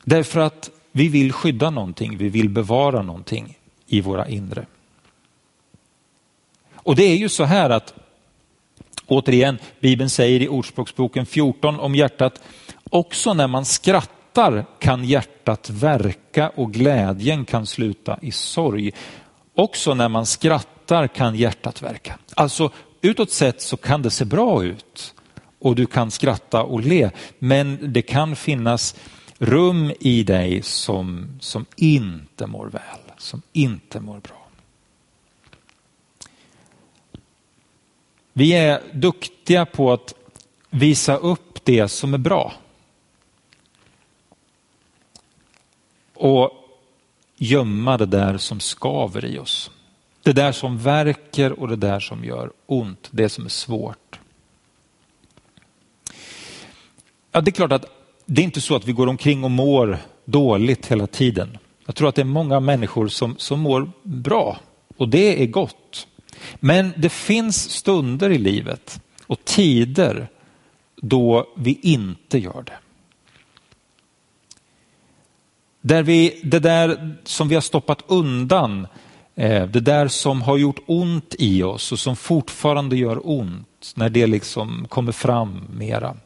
Därför 0.04 0.40
att 0.40 0.70
vi 0.92 1.08
vill 1.08 1.32
skydda 1.32 1.70
någonting, 1.70 2.16
vi 2.16 2.28
vill 2.28 2.48
bevara 2.48 3.02
någonting 3.02 3.58
i 3.86 4.00
våra 4.00 4.28
inre. 4.28 4.66
Och 6.74 6.96
det 6.96 7.04
är 7.04 7.16
ju 7.16 7.28
så 7.28 7.44
här 7.44 7.70
att 7.70 7.94
Återigen, 9.06 9.58
Bibeln 9.80 10.10
säger 10.10 10.42
i 10.42 10.48
Ordspråksboken 10.48 11.26
14 11.26 11.80
om 11.80 11.94
hjärtat, 11.94 12.42
också 12.90 13.34
när 13.34 13.46
man 13.46 13.64
skrattar 13.64 14.66
kan 14.78 15.04
hjärtat 15.04 15.70
verka 15.70 16.48
och 16.48 16.72
glädjen 16.72 17.44
kan 17.44 17.66
sluta 17.66 18.18
i 18.22 18.32
sorg. 18.32 18.92
Också 19.54 19.94
när 19.94 20.08
man 20.08 20.26
skrattar 20.26 21.06
kan 21.06 21.34
hjärtat 21.36 21.82
verka. 21.82 22.18
Alltså 22.34 22.70
utåt 23.00 23.30
sett 23.30 23.62
så 23.62 23.76
kan 23.76 24.02
det 24.02 24.10
se 24.10 24.24
bra 24.24 24.64
ut 24.64 25.14
och 25.60 25.74
du 25.74 25.86
kan 25.86 26.10
skratta 26.10 26.62
och 26.62 26.80
le, 26.80 27.10
men 27.38 27.78
det 27.92 28.02
kan 28.02 28.36
finnas 28.36 28.96
rum 29.42 29.92
i 30.00 30.22
dig 30.22 30.62
som, 30.62 31.28
som 31.40 31.66
inte 31.76 32.46
mår 32.46 32.66
väl, 32.66 33.00
som 33.18 33.42
inte 33.52 34.00
mår 34.00 34.20
bra. 34.20 34.48
Vi 38.32 38.52
är 38.52 38.82
duktiga 38.92 39.66
på 39.66 39.92
att 39.92 40.14
visa 40.70 41.16
upp 41.16 41.64
det 41.64 41.88
som 41.88 42.14
är 42.14 42.18
bra. 42.18 42.52
Och 46.14 46.50
gömma 47.36 47.98
det 47.98 48.06
där 48.06 48.38
som 48.38 48.60
skaver 48.60 49.24
i 49.24 49.38
oss. 49.38 49.70
Det 50.22 50.32
där 50.32 50.52
som 50.52 50.78
verkar 50.78 51.50
och 51.50 51.68
det 51.68 51.76
där 51.76 52.00
som 52.00 52.24
gör 52.24 52.52
ont, 52.66 53.08
det 53.10 53.28
som 53.28 53.44
är 53.44 53.48
svårt. 53.48 54.20
Ja, 57.32 57.40
det 57.40 57.50
är 57.50 57.52
klart 57.52 57.72
att 57.72 58.01
det 58.32 58.42
är 58.42 58.44
inte 58.44 58.60
så 58.60 58.76
att 58.76 58.88
vi 58.88 58.92
går 58.92 59.06
omkring 59.06 59.44
och 59.44 59.50
mår 59.50 59.98
dåligt 60.24 60.86
hela 60.86 61.06
tiden. 61.06 61.58
Jag 61.86 61.94
tror 61.94 62.08
att 62.08 62.14
det 62.14 62.22
är 62.22 62.24
många 62.24 62.60
människor 62.60 63.08
som, 63.08 63.34
som 63.38 63.60
mår 63.60 63.90
bra 64.02 64.58
och 64.96 65.08
det 65.08 65.42
är 65.42 65.46
gott. 65.46 66.06
Men 66.54 66.92
det 66.96 67.08
finns 67.08 67.70
stunder 67.70 68.30
i 68.30 68.38
livet 68.38 69.00
och 69.26 69.44
tider 69.44 70.28
då 70.96 71.46
vi 71.56 71.78
inte 71.82 72.38
gör 72.38 72.62
det. 72.62 72.78
Där 75.80 76.02
vi, 76.02 76.40
det 76.44 76.58
där 76.58 77.16
som 77.24 77.48
vi 77.48 77.54
har 77.54 77.62
stoppat 77.62 78.04
undan, 78.06 78.86
eh, 79.34 79.66
det 79.66 79.80
där 79.80 80.08
som 80.08 80.42
har 80.42 80.56
gjort 80.56 80.80
ont 80.86 81.34
i 81.38 81.62
oss 81.62 81.92
och 81.92 81.98
som 81.98 82.16
fortfarande 82.16 82.96
gör 82.96 83.28
ont, 83.28 83.92
när 83.94 84.10
det 84.10 84.26
liksom 84.26 84.86
kommer 84.88 85.12
fram 85.12 85.64
mera. 85.72 86.16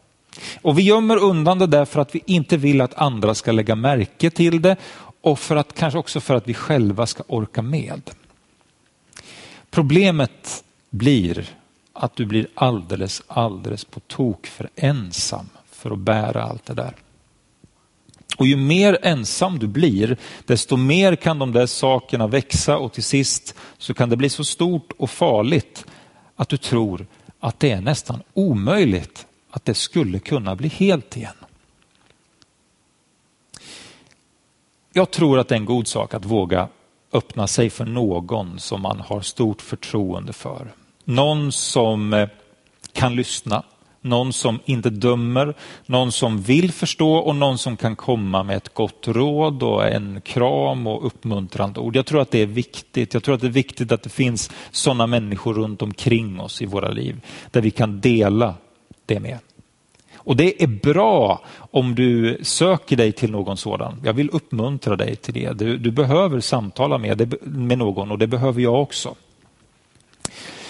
Och 0.62 0.78
vi 0.78 0.82
gömmer 0.82 1.16
undan 1.16 1.58
det 1.58 1.66
där 1.66 1.84
för 1.84 2.00
att 2.00 2.14
vi 2.14 2.22
inte 2.26 2.56
vill 2.56 2.80
att 2.80 2.94
andra 2.94 3.34
ska 3.34 3.52
lägga 3.52 3.74
märke 3.74 4.30
till 4.30 4.62
det 4.62 4.76
och 5.20 5.38
för 5.38 5.56
att, 5.56 5.74
kanske 5.74 5.98
också 5.98 6.20
för 6.20 6.34
att 6.34 6.48
vi 6.48 6.54
själva 6.54 7.06
ska 7.06 7.22
orka 7.26 7.62
med. 7.62 8.10
Problemet 9.70 10.64
blir 10.90 11.48
att 11.92 12.16
du 12.16 12.26
blir 12.26 12.46
alldeles, 12.54 13.22
alldeles 13.26 13.84
på 13.84 14.00
tok 14.00 14.46
för 14.46 14.68
ensam 14.76 15.48
för 15.70 15.90
att 15.90 15.98
bära 15.98 16.42
allt 16.42 16.66
det 16.66 16.74
där. 16.74 16.94
Och 18.36 18.46
ju 18.46 18.56
mer 18.56 18.98
ensam 19.02 19.58
du 19.58 19.66
blir, 19.66 20.16
desto 20.44 20.76
mer 20.76 21.16
kan 21.16 21.38
de 21.38 21.52
där 21.52 21.66
sakerna 21.66 22.26
växa 22.26 22.78
och 22.78 22.92
till 22.92 23.04
sist 23.04 23.54
så 23.78 23.94
kan 23.94 24.08
det 24.08 24.16
bli 24.16 24.28
så 24.28 24.44
stort 24.44 24.92
och 24.98 25.10
farligt 25.10 25.86
att 26.36 26.48
du 26.48 26.56
tror 26.56 27.06
att 27.40 27.60
det 27.60 27.70
är 27.70 27.80
nästan 27.80 28.22
omöjligt 28.34 29.26
att 29.56 29.64
det 29.64 29.74
skulle 29.74 30.18
kunna 30.18 30.56
bli 30.56 30.68
helt 30.68 31.16
igen. 31.16 31.34
Jag 34.92 35.10
tror 35.10 35.38
att 35.38 35.48
det 35.48 35.54
är 35.54 35.58
en 35.58 35.64
god 35.64 35.86
sak 35.86 36.14
att 36.14 36.24
våga 36.24 36.68
öppna 37.12 37.46
sig 37.46 37.70
för 37.70 37.84
någon 37.84 38.58
som 38.58 38.82
man 38.82 39.00
har 39.00 39.20
stort 39.20 39.62
förtroende 39.62 40.32
för. 40.32 40.72
Någon 41.04 41.52
som 41.52 42.12
eh, 42.12 42.28
kan 42.92 43.16
lyssna, 43.16 43.62
någon 44.00 44.32
som 44.32 44.58
inte 44.64 44.90
dömer, 44.90 45.54
någon 45.86 46.12
som 46.12 46.42
vill 46.42 46.72
förstå 46.72 47.16
och 47.16 47.36
någon 47.36 47.58
som 47.58 47.76
kan 47.76 47.96
komma 47.96 48.42
med 48.42 48.56
ett 48.56 48.74
gott 48.74 49.08
råd 49.08 49.62
och 49.62 49.86
en 49.86 50.20
kram 50.20 50.86
och 50.86 51.06
uppmuntrande 51.06 51.80
ord. 51.80 51.96
Jag 51.96 52.06
tror 52.06 52.20
att 52.20 52.30
det 52.30 52.42
är 52.42 52.46
viktigt. 52.46 53.14
Jag 53.14 53.22
tror 53.22 53.34
att 53.34 53.40
det 53.40 53.46
är 53.46 53.50
viktigt 53.62 53.92
att 53.92 54.02
det 54.02 54.10
finns 54.10 54.50
sådana 54.70 55.06
människor 55.06 55.54
runt 55.54 55.82
omkring 55.82 56.40
oss 56.40 56.62
i 56.62 56.66
våra 56.66 56.90
liv 56.90 57.20
där 57.50 57.60
vi 57.60 57.70
kan 57.70 58.00
dela 58.00 58.54
det 59.06 59.20
med. 59.20 59.38
Och 60.26 60.36
det 60.36 60.62
är 60.62 60.66
bra 60.66 61.40
om 61.70 61.94
du 61.94 62.38
söker 62.42 62.96
dig 62.96 63.12
till 63.12 63.30
någon 63.30 63.56
sådan. 63.56 64.00
Jag 64.04 64.12
vill 64.12 64.30
uppmuntra 64.32 64.96
dig 64.96 65.16
till 65.16 65.34
det. 65.34 65.58
Du, 65.58 65.78
du 65.78 65.90
behöver 65.90 66.40
samtala 66.40 66.98
med, 66.98 67.34
med 67.42 67.78
någon 67.78 68.10
och 68.10 68.18
det 68.18 68.26
behöver 68.26 68.60
jag 68.60 68.82
också. 68.82 69.14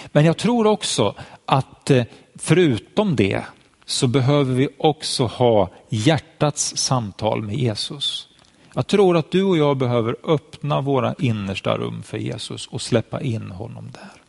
Men 0.05 0.25
jag 0.25 0.37
tror 0.37 0.67
också 0.67 1.15
att 1.45 1.89
eh, 1.89 2.03
förutom 2.35 3.15
det 3.15 3.43
så 3.85 4.07
behöver 4.07 4.53
vi 4.53 4.69
också 4.77 5.25
ha 5.25 5.69
hjärtats 5.89 6.77
samtal 6.77 7.41
med 7.41 7.55
Jesus. 7.55 8.27
Jag 8.73 8.87
tror 8.87 9.17
att 9.17 9.31
du 9.31 9.43
och 9.43 9.57
jag 9.57 9.77
behöver 9.77 10.15
öppna 10.23 10.81
våra 10.81 11.15
innersta 11.19 11.77
rum 11.77 12.03
för 12.03 12.17
Jesus 12.17 12.67
och 12.67 12.81
släppa 12.81 13.21
in 13.21 13.51
honom 13.51 13.89
där. 13.91 14.21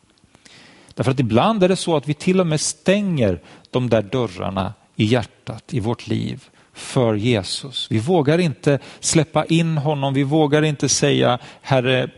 Därför 0.94 1.10
att 1.10 1.20
ibland 1.20 1.62
är 1.62 1.68
det 1.68 1.76
så 1.76 1.96
att 1.96 2.08
vi 2.08 2.14
till 2.14 2.40
och 2.40 2.46
med 2.46 2.60
stänger 2.60 3.40
de 3.70 3.88
där 3.88 4.02
dörrarna 4.02 4.74
i 4.98 5.04
hjärtat, 5.04 5.74
i 5.74 5.80
vårt 5.80 6.06
liv 6.06 6.48
för 6.72 7.14
Jesus. 7.14 7.86
Vi 7.90 7.98
vågar 7.98 8.38
inte 8.38 8.78
släppa 9.00 9.44
in 9.44 9.78
honom, 9.78 10.14
vi 10.14 10.22
vågar 10.22 10.62
inte 10.62 10.88
säga 10.88 11.38
Herre, 11.62 12.10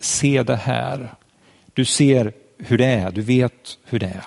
se 0.00 0.42
det 0.42 0.56
här. 0.56 1.14
Du 1.74 1.84
ser 1.84 2.32
hur 2.58 2.78
det 2.78 2.86
är, 2.86 3.10
du 3.10 3.22
vet 3.22 3.78
hur 3.84 3.98
det 3.98 4.06
är. 4.06 4.24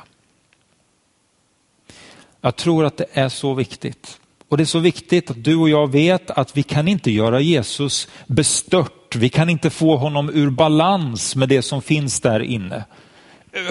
Jag 2.42 2.56
tror 2.56 2.86
att 2.86 2.98
det 2.98 3.06
är 3.14 3.30
så 3.30 3.54
viktigt. 3.54 4.20
Och 4.48 4.58
det 4.58 4.64
är 4.64 4.66
så 4.66 4.80
viktigt 4.80 5.32
att 5.32 5.44
du 5.44 5.56
och 5.56 5.70
jag 5.70 5.92
vet 5.92 6.32
att 6.32 6.58
vi 6.58 6.64
kan 6.64 6.88
inte 6.88 7.12
göra 7.12 7.40
Jesus 7.40 8.08
bestört. 8.28 9.16
Vi 9.16 9.30
kan 9.30 9.50
inte 9.50 9.70
få 9.70 9.98
honom 9.98 10.30
ur 10.30 10.50
balans 10.50 11.36
med 11.36 11.50
det 11.50 11.62
som 11.62 11.82
finns 11.82 12.20
där 12.20 12.40
inne 12.40 12.84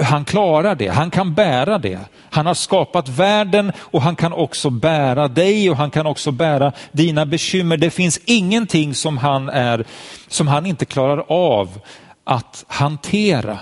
han 0.03 0.25
klarar 0.25 0.75
det, 0.75 0.89
han 0.89 1.11
kan 1.11 1.35
bära 1.35 1.79
det. 1.79 1.99
Han 2.31 2.47
har 2.47 2.55
skapat 2.55 3.09
världen 3.09 3.73
och 3.79 4.03
han 4.03 4.17
kan 4.17 4.33
också 4.33 4.71
bära 4.71 5.29
dig 5.29 5.71
och 5.71 5.77
han 5.77 5.91
kan 5.91 6.07
också 6.07 6.31
bära 6.31 6.73
dina 6.93 7.27
bekymmer. 7.27 7.77
Det 7.77 7.91
finns 7.91 8.21
ingenting 8.25 8.95
som 8.95 9.19
han, 9.19 9.49
är, 9.49 9.85
som 10.29 10.49
han 10.49 10.67
inte 10.67 10.85
klarar 10.85 11.25
av 11.29 11.81
att 12.25 12.65
hantera. 12.69 13.59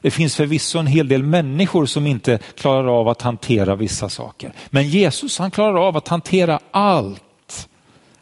Det 0.00 0.10
finns 0.10 0.36
förvisso 0.36 0.78
en 0.78 0.86
hel 0.86 1.08
del 1.08 1.22
människor 1.22 1.86
som 1.86 2.06
inte 2.06 2.38
klarar 2.38 3.00
av 3.00 3.08
att 3.08 3.22
hantera 3.22 3.74
vissa 3.74 4.08
saker. 4.08 4.52
Men 4.70 4.88
Jesus 4.88 5.38
han 5.38 5.50
klarar 5.50 5.88
av 5.88 5.96
att 5.96 6.08
hantera 6.08 6.60
allt. 6.70 7.68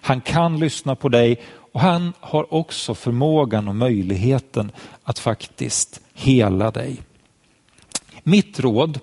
Han 0.01 0.21
kan 0.21 0.59
lyssna 0.59 0.95
på 0.95 1.09
dig 1.09 1.41
och 1.75 1.81
han 1.81 2.13
har 2.21 2.55
också 2.55 2.95
förmågan 2.95 3.69
och 3.69 3.77
möjligheten 3.77 4.73
att 5.05 5.19
faktiskt 5.19 6.01
hela 6.15 6.71
dig. 6.71 7.03
Mitt 8.23 8.61
råd 8.61 9.01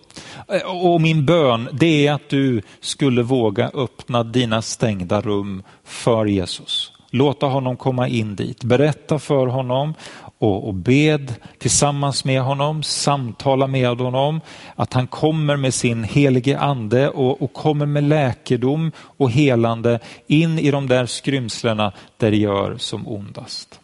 eh, 0.48 0.86
och 0.86 1.02
min 1.02 1.26
bön 1.26 1.70
det 1.74 2.08
är 2.08 2.14
att 2.14 2.30
du 2.30 2.62
skulle 2.80 3.24
våga 3.24 3.72
öppna 3.74 4.24
dina 4.24 4.62
stängda 4.62 5.22
rum 5.22 5.64
för 5.84 6.26
Jesus. 6.26 6.92
Låta 7.10 7.46
honom 7.46 7.78
komma 7.78 8.08
in 8.08 8.36
dit, 8.36 8.64
berätta 8.64 9.20
för 9.20 9.48
honom 9.48 9.94
och, 10.42 10.68
och 10.68 10.74
bed 10.74 11.34
tillsammans 11.58 12.26
med 12.26 12.42
honom, 12.42 12.84
samtala 12.84 13.68
med 13.68 14.00
honom, 14.00 14.42
att 14.76 14.94
han 14.94 15.08
kommer 15.08 15.56
med 15.56 15.74
sin 15.74 16.04
helige 16.04 16.60
ande 16.60 17.10
och, 17.10 17.42
och 17.42 17.54
kommer 17.54 17.86
med 17.86 18.04
läkedom 18.04 18.92
och 19.00 19.32
helande 19.32 20.00
in 20.28 20.60
i 20.60 20.72
de 20.72 20.88
där 20.88 21.06
skrymslena 21.06 21.92
där 22.18 22.32
det 22.32 22.38
gör 22.38 22.78
som 22.78 23.08
ondast. 23.08 23.80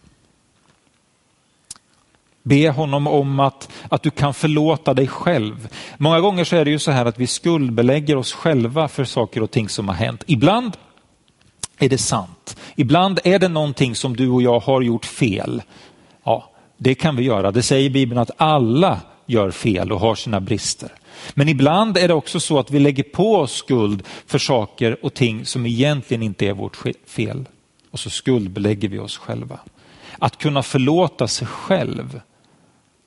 Be 2.43 2.69
honom 2.69 3.07
om 3.07 3.39
att, 3.39 3.69
att 3.89 4.03
du 4.03 4.09
kan 4.09 4.33
förlåta 4.33 4.93
dig 4.93 5.07
själv. 5.07 5.67
Många 5.97 6.19
gånger 6.19 6.43
så 6.43 6.55
är 6.55 6.65
det 6.65 6.71
ju 6.71 6.79
så 6.79 6.91
här 6.91 7.05
att 7.05 7.19
vi 7.19 7.27
skuldbelägger 7.27 8.15
oss 8.15 8.33
själva 8.33 8.87
för 8.87 9.03
saker 9.03 9.43
och 9.43 9.51
ting 9.51 9.69
som 9.69 9.87
har 9.87 9.95
hänt. 9.95 10.23
Ibland 10.27 10.77
är 11.79 11.89
det 11.89 11.97
sant. 11.97 12.57
Ibland 12.75 13.19
är 13.23 13.39
det 13.39 13.47
någonting 13.47 13.95
som 13.95 14.15
du 14.15 14.29
och 14.29 14.41
jag 14.41 14.59
har 14.59 14.81
gjort 14.81 15.05
fel. 15.05 15.61
Det 16.77 16.95
kan 16.95 17.15
vi 17.15 17.23
göra. 17.23 17.51
Det 17.51 17.63
säger 17.63 17.89
Bibeln 17.89 18.19
att 18.19 18.31
alla 18.37 19.01
gör 19.25 19.51
fel 19.51 19.91
och 19.91 19.99
har 19.99 20.15
sina 20.15 20.39
brister. 20.39 20.91
Men 21.33 21.49
ibland 21.49 21.97
är 21.97 22.07
det 22.07 22.13
också 22.13 22.39
så 22.39 22.59
att 22.59 22.71
vi 22.71 22.79
lägger 22.79 23.03
på 23.03 23.35
oss 23.35 23.53
skuld 23.53 24.03
för 24.25 24.39
saker 24.39 25.05
och 25.05 25.13
ting 25.13 25.45
som 25.45 25.65
egentligen 25.65 26.23
inte 26.23 26.47
är 26.47 26.53
vårt 26.53 26.77
fel. 27.05 27.45
Och 27.91 27.99
så 27.99 28.09
skuldbelägger 28.09 28.89
vi 28.89 28.99
oss 28.99 29.17
själva. 29.17 29.59
Att 30.19 30.37
kunna 30.37 30.63
förlåta 30.63 31.27
sig 31.27 31.47
själv 31.47 32.21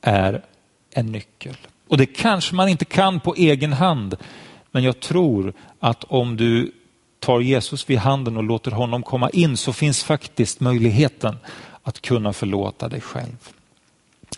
är 0.03 0.45
en 0.91 1.07
nyckel. 1.07 1.57
Och 1.89 1.97
det 1.97 2.07
kanske 2.07 2.55
man 2.55 2.69
inte 2.69 2.85
kan 2.85 3.21
på 3.21 3.35
egen 3.35 3.73
hand, 3.73 4.17
men 4.71 4.83
jag 4.83 5.01
tror 5.01 5.53
att 5.81 6.05
om 6.05 6.37
du 6.37 6.73
tar 7.19 7.41
Jesus 7.41 7.91
vid 7.91 7.99
handen 7.99 8.37
och 8.37 8.45
låter 8.45 8.71
honom 8.71 9.03
komma 9.03 9.31
in 9.31 9.57
så 9.57 9.73
finns 9.73 10.05
faktiskt 10.05 10.61
möjligheten 10.61 11.37
att 11.83 12.01
kunna 12.01 12.33
förlåta 12.33 12.89
dig 12.89 13.01
själv. 13.01 13.53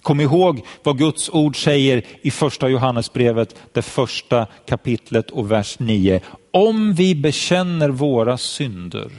Kom 0.01 0.21
ihåg 0.21 0.61
vad 0.83 0.99
Guds 0.99 1.31
ord 1.31 1.65
säger 1.65 2.07
i 2.23 2.31
första 2.31 2.69
Johannesbrevet, 2.69 3.57
det 3.73 3.83
första 3.83 4.47
kapitlet 4.67 5.31
och 5.31 5.51
vers 5.51 5.79
9. 5.79 6.21
Om 6.51 6.95
vi 6.95 7.15
bekänner 7.15 7.89
våra 7.89 8.39
synder 8.39 9.11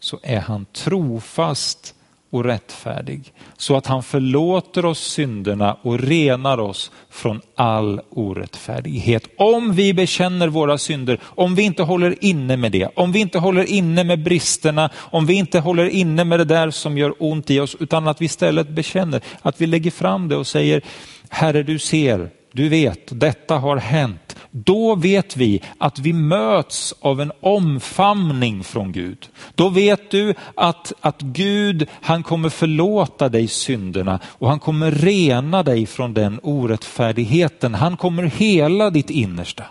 så 0.00 0.18
är 0.22 0.40
han 0.40 0.64
trofast 0.64 1.94
och 2.30 2.44
rättfärdig 2.44 3.32
så 3.56 3.76
att 3.76 3.86
han 3.86 4.02
förlåter 4.02 4.84
oss 4.84 4.98
synderna 4.98 5.76
och 5.82 5.98
renar 5.98 6.60
oss 6.60 6.90
från 7.10 7.40
all 7.54 8.00
orättfärdighet. 8.10 9.24
Om 9.36 9.72
vi 9.72 9.94
bekänner 9.94 10.48
våra 10.48 10.78
synder, 10.78 11.20
om 11.24 11.54
vi 11.54 11.62
inte 11.62 11.82
håller 11.82 12.24
inne 12.24 12.56
med 12.56 12.72
det, 12.72 12.88
om 12.96 13.12
vi 13.12 13.20
inte 13.20 13.38
håller 13.38 13.64
inne 13.64 14.04
med 14.04 14.22
bristerna, 14.22 14.90
om 14.96 15.26
vi 15.26 15.34
inte 15.34 15.58
håller 15.58 15.88
inne 15.88 16.24
med 16.24 16.40
det 16.40 16.44
där 16.44 16.70
som 16.70 16.98
gör 16.98 17.14
ont 17.18 17.50
i 17.50 17.60
oss, 17.60 17.76
utan 17.80 18.08
att 18.08 18.20
vi 18.20 18.24
istället 18.24 18.68
bekänner, 18.68 19.20
att 19.42 19.60
vi 19.60 19.66
lägger 19.66 19.90
fram 19.90 20.28
det 20.28 20.36
och 20.36 20.46
säger, 20.46 20.82
Herre 21.28 21.62
du 21.62 21.78
ser 21.78 22.30
du 22.52 22.68
vet, 22.68 23.20
detta 23.20 23.58
har 23.58 23.76
hänt. 23.76 24.36
Då 24.50 24.94
vet 24.94 25.36
vi 25.36 25.62
att 25.78 25.98
vi 25.98 26.12
möts 26.12 26.94
av 27.00 27.20
en 27.20 27.32
omfamning 27.40 28.64
från 28.64 28.92
Gud. 28.92 29.28
Då 29.54 29.68
vet 29.68 30.10
du 30.10 30.34
att, 30.54 30.92
att 31.00 31.20
Gud, 31.20 31.88
han 31.92 32.22
kommer 32.22 32.48
förlåta 32.48 33.28
dig 33.28 33.48
synderna 33.48 34.20
och 34.24 34.48
han 34.48 34.60
kommer 34.60 34.90
rena 34.90 35.62
dig 35.62 35.86
från 35.86 36.14
den 36.14 36.40
orättfärdigheten. 36.42 37.74
Han 37.74 37.96
kommer 37.96 38.22
hela 38.22 38.90
ditt 38.90 39.10
innersta. 39.10 39.64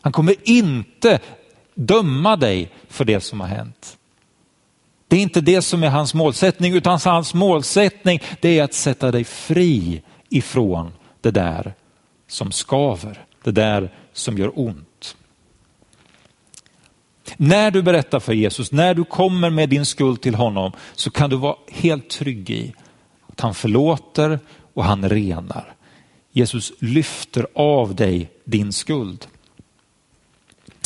Han 0.00 0.12
kommer 0.12 0.34
inte 0.44 1.18
döma 1.74 2.36
dig 2.36 2.70
för 2.88 3.04
det 3.04 3.20
som 3.20 3.40
har 3.40 3.48
hänt. 3.48 3.96
Det 5.08 5.16
är 5.16 5.20
inte 5.20 5.40
det 5.40 5.62
som 5.62 5.82
är 5.82 5.88
hans 5.88 6.14
målsättning, 6.14 6.74
utan 6.74 6.98
hans 7.04 7.34
målsättning 7.34 8.20
det 8.40 8.58
är 8.58 8.64
att 8.64 8.74
sätta 8.74 9.10
dig 9.10 9.24
fri 9.24 10.02
ifrån 10.28 10.92
det 11.20 11.30
där 11.30 11.74
som 12.26 12.52
skaver, 12.52 13.24
det 13.42 13.52
där 13.52 13.94
som 14.12 14.38
gör 14.38 14.52
ont. 14.54 15.16
När 17.36 17.70
du 17.70 17.82
berättar 17.82 18.20
för 18.20 18.32
Jesus, 18.32 18.72
när 18.72 18.94
du 18.94 19.04
kommer 19.04 19.50
med 19.50 19.68
din 19.68 19.86
skuld 19.86 20.20
till 20.20 20.34
honom 20.34 20.72
så 20.94 21.10
kan 21.10 21.30
du 21.30 21.36
vara 21.36 21.56
helt 21.68 22.10
trygg 22.10 22.50
i 22.50 22.74
att 23.26 23.40
han 23.40 23.54
förlåter 23.54 24.38
och 24.74 24.84
han 24.84 25.08
renar. 25.08 25.74
Jesus 26.32 26.72
lyfter 26.78 27.46
av 27.54 27.94
dig 27.94 28.30
din 28.44 28.72
skuld. 28.72 29.26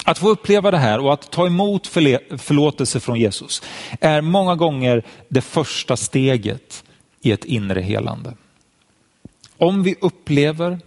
Att 0.05 0.19
få 0.19 0.29
uppleva 0.29 0.71
det 0.71 0.79
här 0.79 0.99
och 0.99 1.12
att 1.12 1.31
ta 1.31 1.47
emot 1.47 1.87
förlåtelse 1.87 3.01
från 3.01 3.21
Jesus 3.21 3.62
är 4.01 4.21
många 4.21 4.57
gånger 4.57 5.03
det 5.29 5.41
första 5.41 5.97
steget 5.97 6.85
i 7.21 7.33
ett 7.33 7.45
inre 7.45 7.81
helande. 7.81 8.35
Om 9.62 9.83
vi 9.83 9.97
upplever 10.00 10.81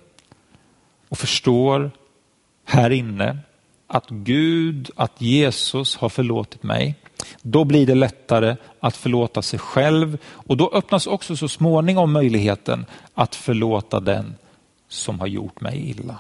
och 1.10 1.18
förstår 1.18 1.92
här 2.66 2.90
inne 2.90 3.38
att 3.88 4.10
Gud, 4.10 4.90
att 4.96 5.22
Jesus 5.22 5.96
har 5.96 6.10
förlåtit 6.10 6.64
mig, 6.64 6.96
då 7.42 7.64
blir 7.64 7.88
det 7.88 7.96
lättare 7.96 8.56
att 8.80 8.98
förlåta 8.98 9.42
sig 9.42 9.60
själv 9.60 10.18
och 10.26 10.58
då 10.58 10.72
öppnas 10.74 11.08
också 11.08 11.36
så 11.36 11.48
småningom 11.48 12.12
möjligheten 12.12 12.86
att 13.14 13.36
förlåta 13.36 14.00
den 14.00 14.36
som 14.88 15.20
har 15.20 15.28
gjort 15.28 15.62
mig 15.62 15.90
illa. 15.90 16.20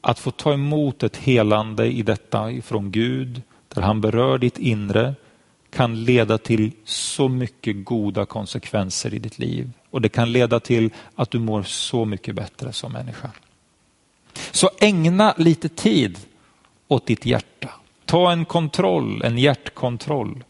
Att 0.00 0.18
få 0.18 0.30
ta 0.30 0.52
emot 0.52 1.02
ett 1.02 1.16
helande 1.16 1.86
i 1.86 2.02
detta 2.02 2.50
ifrån 2.50 2.90
Gud, 2.90 3.42
där 3.68 3.82
han 3.82 4.00
berör 4.00 4.38
ditt 4.38 4.58
inre, 4.58 5.14
kan 5.76 6.04
leda 6.04 6.38
till 6.38 6.72
så 6.84 7.28
mycket 7.28 7.84
goda 7.84 8.26
konsekvenser 8.26 9.14
i 9.14 9.18
ditt 9.18 9.38
liv. 9.38 9.70
Och 9.90 10.00
det 10.00 10.08
kan 10.08 10.32
leda 10.32 10.60
till 10.60 10.90
att 11.14 11.30
du 11.30 11.38
mår 11.38 11.62
så 11.62 12.04
mycket 12.04 12.34
bättre 12.34 12.72
som 12.72 12.92
människa. 12.92 13.30
Så 14.50 14.70
ägna 14.80 15.34
lite 15.38 15.68
tid 15.68 16.18
åt 16.88 17.06
ditt 17.06 17.26
hjärta. 17.26 17.70
Ta 18.04 18.32
en 18.32 18.44
kontroll, 18.44 19.22
en 19.22 19.38
hjärtkontroll. 19.38 20.44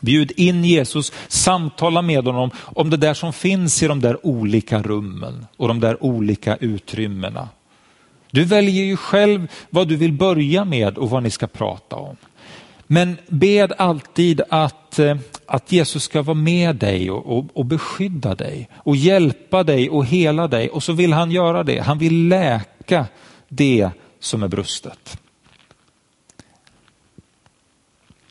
Bjud 0.00 0.32
in 0.36 0.64
Jesus, 0.64 1.12
samtala 1.28 2.02
med 2.02 2.24
honom 2.24 2.50
om 2.56 2.90
det 2.90 2.96
där 2.96 3.14
som 3.14 3.32
finns 3.32 3.82
i 3.82 3.86
de 3.86 4.00
där 4.00 4.26
olika 4.26 4.82
rummen 4.82 5.46
och 5.56 5.68
de 5.68 5.80
där 5.80 6.04
olika 6.04 6.56
utrymmena. 6.56 7.48
Du 8.30 8.44
väljer 8.44 8.84
ju 8.84 8.96
själv 8.96 9.48
vad 9.70 9.88
du 9.88 9.96
vill 9.96 10.12
börja 10.12 10.64
med 10.64 10.98
och 10.98 11.10
vad 11.10 11.22
ni 11.22 11.30
ska 11.30 11.46
prata 11.46 11.96
om. 11.96 12.16
Men 12.86 13.16
bed 13.28 13.72
alltid 13.78 14.40
att, 14.48 14.98
eh, 14.98 15.16
att 15.46 15.72
Jesus 15.72 16.02
ska 16.02 16.22
vara 16.22 16.34
med 16.34 16.76
dig 16.76 17.10
och, 17.10 17.38
och, 17.38 17.44
och 17.54 17.64
beskydda 17.64 18.34
dig 18.34 18.68
och 18.74 18.96
hjälpa 18.96 19.64
dig 19.64 19.90
och 19.90 20.06
hela 20.06 20.48
dig. 20.48 20.68
Och 20.68 20.82
så 20.82 20.92
vill 20.92 21.12
han 21.12 21.30
göra 21.30 21.62
det. 21.62 21.78
Han 21.78 21.98
vill 21.98 22.28
läka 22.28 23.06
det 23.48 23.90
som 24.20 24.42
är 24.42 24.48
brustet. 24.48 25.18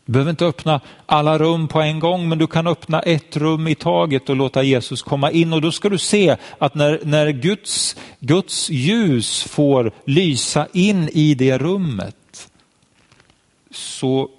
Du 0.06 0.12
behöver 0.12 0.32
inte 0.32 0.46
öppna 0.46 0.82
alla 1.06 1.38
rum 1.38 1.68
på 1.68 1.82
en 1.82 2.00
gång, 2.00 2.30
men 2.30 2.38
du 2.38 2.48
kan 2.48 2.68
öppna 2.68 3.00
ett 3.00 3.38
rum 3.38 3.68
i 3.68 3.76
taget 3.76 4.30
och 4.30 4.36
låta 4.36 4.63
Jesus 4.63 5.02
komma 5.02 5.32
in. 5.32 5.54
Och 5.54 5.62
då 5.62 5.72
ska 5.72 5.89
du 5.89 5.98
se 5.98 6.38
att 6.58 6.76
när, 6.76 7.00
när 7.04 7.30
Guds, 7.30 7.96
Guds 8.20 8.70
ljus 8.70 9.44
får 9.44 9.91
lysa 10.06 10.68
in 10.74 11.10
i 11.13 11.36
det 11.36 11.58
rummet 11.58 12.15
så 13.72 14.30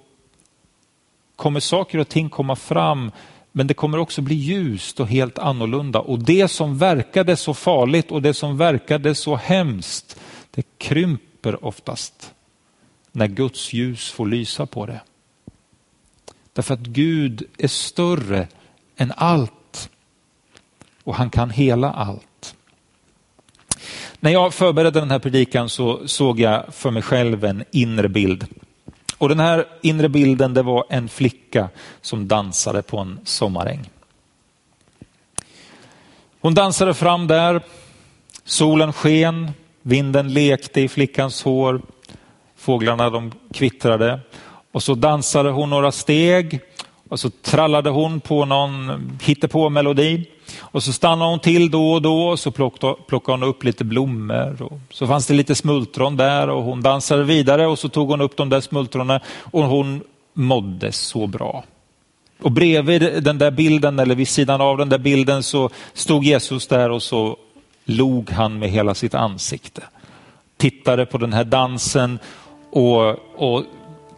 kommer 1.37 1.59
saker 1.59 1.97
och 1.97 2.09
ting 2.09 2.29
komma 2.29 2.55
fram 2.55 3.11
men 3.51 3.67
det 3.67 3.73
kommer 3.73 3.97
också 3.97 4.21
bli 4.21 4.35
ljust 4.35 4.99
och 4.99 5.07
helt 5.07 5.39
annorlunda. 5.39 5.99
Och 5.99 6.19
det 6.19 6.47
som 6.47 6.77
verkade 6.77 7.35
så 7.35 7.53
farligt 7.53 8.11
och 8.11 8.21
det 8.21 8.33
som 8.33 8.57
verkade 8.57 9.15
så 9.15 9.35
hemskt, 9.35 10.19
det 10.51 10.63
krymper 10.77 11.65
oftast 11.65 12.33
när 13.11 13.27
Guds 13.27 13.73
ljus 13.73 14.11
får 14.11 14.25
lysa 14.25 14.65
på 14.65 14.85
det. 14.85 15.01
Därför 16.53 16.73
att 16.73 16.79
Gud 16.79 17.43
är 17.57 17.67
större 17.67 18.47
än 18.97 19.13
allt 19.17 19.89
och 21.03 21.15
han 21.15 21.29
kan 21.29 21.49
hela 21.49 21.91
allt. 21.91 22.55
När 24.19 24.31
jag 24.31 24.53
förberedde 24.53 24.99
den 24.99 25.11
här 25.11 25.19
predikan 25.19 25.69
så 25.69 26.07
såg 26.07 26.39
jag 26.39 26.73
för 26.73 26.91
mig 26.91 27.01
själv 27.01 27.45
en 27.45 27.63
inre 27.71 28.09
bild. 28.09 28.45
Och 29.17 29.29
den 29.29 29.39
här 29.39 29.65
inre 29.81 30.09
bilden 30.09 30.53
det 30.53 30.61
var 30.61 30.85
en 30.89 31.09
flicka 31.09 31.69
som 32.01 32.27
dansade 32.27 32.81
på 32.81 32.97
en 32.97 33.19
sommaräng. 33.23 33.89
Hon 36.39 36.53
dansade 36.53 36.93
fram 36.93 37.27
där, 37.27 37.61
solen 38.43 38.93
sken, 38.93 39.51
vinden 39.81 40.33
lekte 40.33 40.81
i 40.81 40.87
flickans 40.87 41.43
hår, 41.43 41.81
fåglarna 42.55 43.09
de 43.09 43.31
kvittrade 43.53 44.19
och 44.71 44.83
så 44.83 44.95
dansade 44.95 45.49
hon 45.49 45.69
några 45.69 45.91
steg 45.91 46.59
och 47.09 47.19
så 47.19 47.29
trallade 47.29 47.89
hon 47.89 48.19
på 48.19 48.45
någon 48.45 49.19
hittepå-melodi. 49.23 50.25
Och 50.59 50.83
så 50.83 50.93
stannade 50.93 51.31
hon 51.31 51.39
till 51.39 51.71
då 51.71 51.91
och 51.91 52.01
då 52.01 52.27
och 52.27 52.39
så 52.39 52.51
plockade 52.51 53.33
hon 53.33 53.43
upp 53.43 53.63
lite 53.63 53.83
blommor. 53.83 54.61
Och 54.61 54.79
så 54.89 55.07
fanns 55.07 55.27
det 55.27 55.33
lite 55.33 55.55
smultron 55.55 56.17
där 56.17 56.49
och 56.49 56.63
hon 56.63 56.81
dansade 56.81 57.23
vidare 57.23 57.67
och 57.67 57.79
så 57.79 57.89
tog 57.89 58.09
hon 58.09 58.21
upp 58.21 58.37
de 58.37 58.49
där 58.49 58.61
smultronen 58.61 59.19
och 59.51 59.63
hon 59.63 60.01
mådde 60.33 60.91
så 60.91 61.27
bra. 61.27 61.63
Och 62.41 62.51
bredvid 62.51 63.23
den 63.23 63.37
där 63.37 63.51
bilden 63.51 63.99
eller 63.99 64.15
vid 64.15 64.27
sidan 64.27 64.61
av 64.61 64.77
den 64.77 64.89
där 64.89 64.97
bilden 64.97 65.43
så 65.43 65.69
stod 65.93 66.23
Jesus 66.23 66.67
där 66.67 66.91
och 66.91 67.03
så 67.03 67.37
log 67.85 68.29
han 68.29 68.59
med 68.59 68.69
hela 68.69 68.93
sitt 68.93 69.13
ansikte. 69.13 69.83
Tittade 70.57 71.05
på 71.05 71.17
den 71.17 71.33
här 71.33 71.43
dansen 71.43 72.19
och, 72.71 73.09
och 73.35 73.63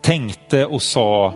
tänkte 0.01 0.65
och 0.65 0.81
sa, 0.81 1.33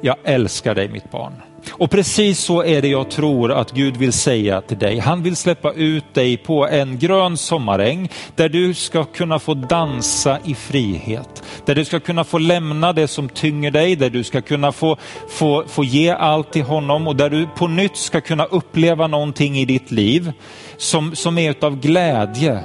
jag 0.00 0.16
älskar 0.24 0.74
dig 0.74 0.88
mitt 0.88 1.10
barn. 1.10 1.32
Och 1.70 1.90
precis 1.90 2.38
så 2.38 2.62
är 2.62 2.82
det 2.82 2.88
jag 2.88 3.10
tror 3.10 3.52
att 3.52 3.72
Gud 3.72 3.96
vill 3.96 4.12
säga 4.12 4.60
till 4.60 4.78
dig. 4.78 4.98
Han 4.98 5.22
vill 5.22 5.36
släppa 5.36 5.72
ut 5.72 6.14
dig 6.14 6.36
på 6.36 6.68
en 6.68 6.98
grön 6.98 7.36
sommaräng 7.36 8.08
där 8.34 8.48
du 8.48 8.74
ska 8.74 9.04
kunna 9.04 9.38
få 9.38 9.54
dansa 9.54 10.38
i 10.44 10.54
frihet. 10.54 11.42
Där 11.64 11.74
du 11.74 11.84
ska 11.84 12.00
kunna 12.00 12.24
få 12.24 12.38
lämna 12.38 12.92
det 12.92 13.08
som 13.08 13.28
tynger 13.28 13.70
dig, 13.70 13.96
där 13.96 14.10
du 14.10 14.24
ska 14.24 14.40
kunna 14.40 14.72
få, 14.72 14.96
få, 15.28 15.64
få 15.68 15.84
ge 15.84 16.10
allt 16.10 16.52
till 16.52 16.64
honom 16.64 17.08
och 17.08 17.16
där 17.16 17.30
du 17.30 17.46
på 17.56 17.66
nytt 17.66 17.96
ska 17.96 18.20
kunna 18.20 18.44
uppleva 18.44 19.06
någonting 19.06 19.58
i 19.58 19.64
ditt 19.64 19.90
liv 19.90 20.32
som, 20.76 21.14
som 21.14 21.38
är 21.38 21.50
utav 21.50 21.80
glädje 21.80 22.64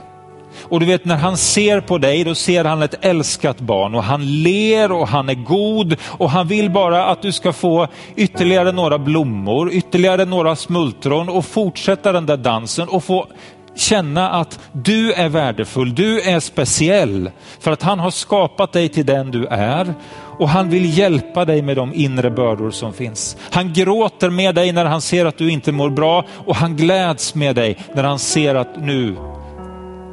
och 0.62 0.80
du 0.80 0.86
vet 0.86 1.06
när 1.06 1.16
han 1.16 1.38
ser 1.38 1.82
på 1.82 1.98
dig, 1.98 2.24
då 2.24 2.36
ser 2.36 2.64
han 2.64 2.82
ett 2.82 3.06
älskat 3.06 3.60
barn 3.62 3.96
och 3.96 4.04
han 4.04 4.44
ler 4.44 4.92
och 4.92 5.08
han 5.08 5.30
är 5.30 5.34
god 5.34 5.96
och 6.04 6.30
han 6.30 6.48
vill 6.48 6.70
bara 6.72 7.06
att 7.06 7.22
du 7.22 7.32
ska 7.32 7.54
få 7.54 7.88
ytterligare 8.16 8.72
några 8.72 9.00
blommor, 9.00 9.72
ytterligare 9.72 10.26
några 10.26 10.56
smultron 10.56 11.30
och 11.30 11.46
fortsätta 11.46 12.12
den 12.12 12.26
där 12.26 12.38
dansen 12.38 12.88
och 12.88 13.04
få 13.04 13.28
känna 13.76 14.30
att 14.30 14.60
du 14.72 15.14
är 15.14 15.30
värdefull, 15.30 15.96
du 15.96 16.22
är 16.22 16.40
speciell 16.40 17.32
för 17.60 17.72
att 17.72 17.84
han 17.84 18.00
har 18.00 18.12
skapat 18.12 18.72
dig 18.72 18.90
till 18.90 19.06
den 19.06 19.32
du 19.32 19.48
är 19.48 19.94
och 20.40 20.50
han 20.50 20.70
vill 20.70 20.98
hjälpa 20.98 21.46
dig 21.46 21.62
med 21.62 21.76
de 21.78 21.94
inre 21.94 22.30
bördor 22.30 22.72
som 22.72 22.94
finns. 22.94 23.38
Han 23.52 23.74
gråter 23.74 24.30
med 24.30 24.56
dig 24.56 24.72
när 24.72 24.86
han 24.86 25.02
ser 25.02 25.26
att 25.26 25.38
du 25.38 25.52
inte 25.52 25.72
mår 25.72 25.90
bra 25.90 26.26
och 26.46 26.56
han 26.56 26.76
gläds 26.76 27.36
med 27.36 27.56
dig 27.56 27.78
när 27.94 28.04
han 28.04 28.20
ser 28.20 28.56
att 28.56 28.82
nu 28.82 29.16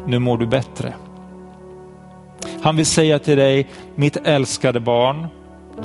nu 0.06 0.18
mår 0.18 0.38
du 0.38 0.46
bättre. 0.46 0.94
Han 2.62 2.76
vill 2.76 2.86
säga 2.86 3.18
till 3.18 3.36
dig, 3.36 3.68
mitt 3.94 4.16
älskade 4.16 4.80
barn, 4.80 5.26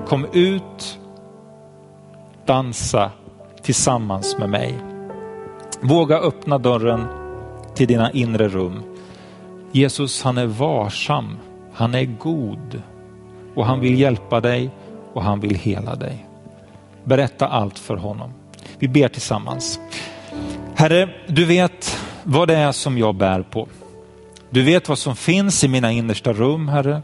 kom 0.07 0.25
ut, 0.33 0.99
dansa 2.45 3.11
tillsammans 3.61 4.37
med 4.37 4.49
mig. 4.49 4.75
Våga 5.81 6.17
öppna 6.17 6.57
dörren 6.57 7.05
till 7.75 7.87
dina 7.87 8.11
inre 8.11 8.47
rum. 8.47 8.83
Jesus 9.71 10.23
han 10.23 10.37
är 10.37 10.45
varsam, 10.45 11.37
han 11.73 11.95
är 11.95 12.05
god 12.05 12.81
och 13.55 13.65
han 13.65 13.79
vill 13.79 13.99
hjälpa 13.99 14.41
dig 14.41 14.69
och 15.13 15.23
han 15.23 15.39
vill 15.39 15.55
hela 15.55 15.95
dig. 15.95 16.27
Berätta 17.03 17.47
allt 17.47 17.79
för 17.79 17.95
honom. 17.95 18.33
Vi 18.79 18.87
ber 18.87 19.07
tillsammans. 19.07 19.79
Herre, 20.75 21.09
du 21.27 21.45
vet 21.45 21.97
vad 22.23 22.47
det 22.47 22.55
är 22.55 22.71
som 22.71 22.97
jag 22.97 23.15
bär 23.15 23.41
på. 23.41 23.67
Du 24.49 24.63
vet 24.63 24.89
vad 24.89 24.97
som 24.97 25.15
finns 25.15 25.63
i 25.63 25.67
mina 25.67 25.91
innersta 25.91 26.33
rum, 26.33 26.67
Herre. 26.67 27.01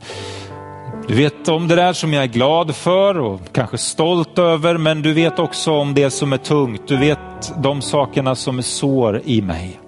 Du 1.08 1.15
vet 1.15 1.47
om 1.47 1.67
det 1.67 1.75
där 1.75 1.93
som 1.93 2.13
jag 2.13 2.23
är 2.23 2.27
glad 2.27 2.75
för 2.75 3.19
och 3.19 3.41
kanske 3.51 3.77
stolt 3.77 4.39
över, 4.39 4.77
men 4.77 5.01
du 5.01 5.13
vet 5.13 5.39
också 5.39 5.71
om 5.71 5.93
det 5.93 6.10
som 6.10 6.34
är 6.34 6.38
tungt. 6.38 6.88
Du 6.88 6.97
vet 6.97 7.54
de 7.58 7.82
sakerna 7.82 8.36
som 8.36 8.58
är 8.58 8.62
sår 8.62 9.21
i 9.25 9.41
mig. 9.41 9.80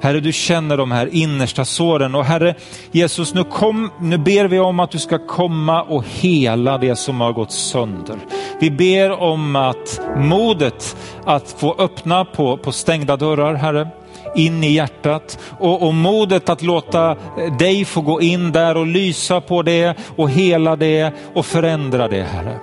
Herre, 0.00 0.20
du 0.20 0.32
känner 0.32 0.76
de 0.76 0.90
här 0.90 1.08
innersta 1.12 1.64
såren 1.64 2.14
och 2.14 2.24
Herre 2.24 2.54
Jesus, 2.92 3.34
nu, 3.34 3.44
kom, 3.44 3.90
nu 4.00 4.18
ber 4.18 4.44
vi 4.44 4.58
om 4.58 4.80
att 4.80 4.90
du 4.90 4.98
ska 4.98 5.26
komma 5.26 5.82
och 5.82 6.04
hela 6.06 6.78
det 6.78 6.96
som 6.96 7.20
har 7.20 7.32
gått 7.32 7.52
sönder. 7.52 8.16
Vi 8.60 8.70
ber 8.70 9.10
om 9.10 9.56
att 9.56 10.00
modet 10.16 10.96
att 11.24 11.56
få 11.58 11.74
öppna 11.78 12.24
på, 12.24 12.56
på 12.56 12.72
stängda 12.72 13.16
dörrar, 13.16 13.54
Herre 13.54 13.88
in 14.36 14.64
i 14.64 14.72
hjärtat 14.72 15.38
och, 15.58 15.82
och 15.82 15.94
modet 15.94 16.48
att 16.48 16.62
låta 16.62 17.16
dig 17.58 17.84
få 17.84 18.00
gå 18.00 18.20
in 18.20 18.52
där 18.52 18.76
och 18.76 18.86
lysa 18.86 19.40
på 19.40 19.62
det 19.62 19.94
och 20.16 20.30
hela 20.30 20.76
det 20.76 21.12
och 21.34 21.46
förändra 21.46 22.08
det 22.08 22.22
Herre. 22.22 22.58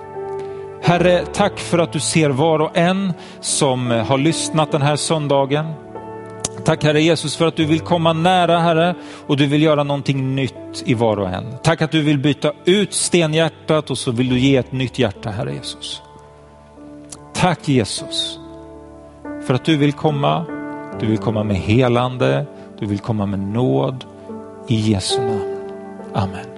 Herre, 0.82 1.24
tack 1.32 1.58
för 1.58 1.78
att 1.78 1.92
du 1.92 2.00
ser 2.00 2.30
var 2.30 2.58
och 2.58 2.76
en 2.76 3.12
som 3.40 3.90
har 3.90 4.18
lyssnat 4.18 4.72
den 4.72 4.82
här 4.82 4.96
söndagen. 4.96 5.66
Tack 6.64 6.84
Herre 6.84 7.02
Jesus 7.02 7.36
för 7.36 7.46
att 7.46 7.56
du 7.56 7.64
vill 7.64 7.80
komma 7.80 8.12
nära 8.12 8.58
Herre 8.58 8.94
och 9.26 9.36
du 9.36 9.46
vill 9.46 9.62
göra 9.62 9.82
någonting 9.82 10.34
nytt 10.34 10.82
i 10.84 10.94
var 10.94 11.16
och 11.16 11.28
en. 11.28 11.44
Tack 11.62 11.82
att 11.82 11.90
du 11.90 12.02
vill 12.02 12.18
byta 12.18 12.52
ut 12.64 12.92
stenhjärtat 12.92 13.90
och 13.90 13.98
så 13.98 14.10
vill 14.10 14.28
du 14.28 14.38
ge 14.38 14.56
ett 14.56 14.72
nytt 14.72 14.98
hjärta 14.98 15.30
Herre 15.30 15.54
Jesus. 15.54 16.02
Tack 17.34 17.68
Jesus 17.68 18.38
för 19.46 19.54
att 19.54 19.64
du 19.64 19.76
vill 19.76 19.92
komma, 19.92 20.44
du 21.00 21.06
vill 21.06 21.18
komma 21.18 21.44
med 21.44 21.56
helande, 21.56 22.46
du 22.78 22.86
vill 22.86 22.98
komma 22.98 23.26
med 23.26 23.38
nåd 23.38 24.04
i 24.68 24.76
Jesu 24.76 25.20
namn. 25.20 25.40
Amen. 26.12 26.53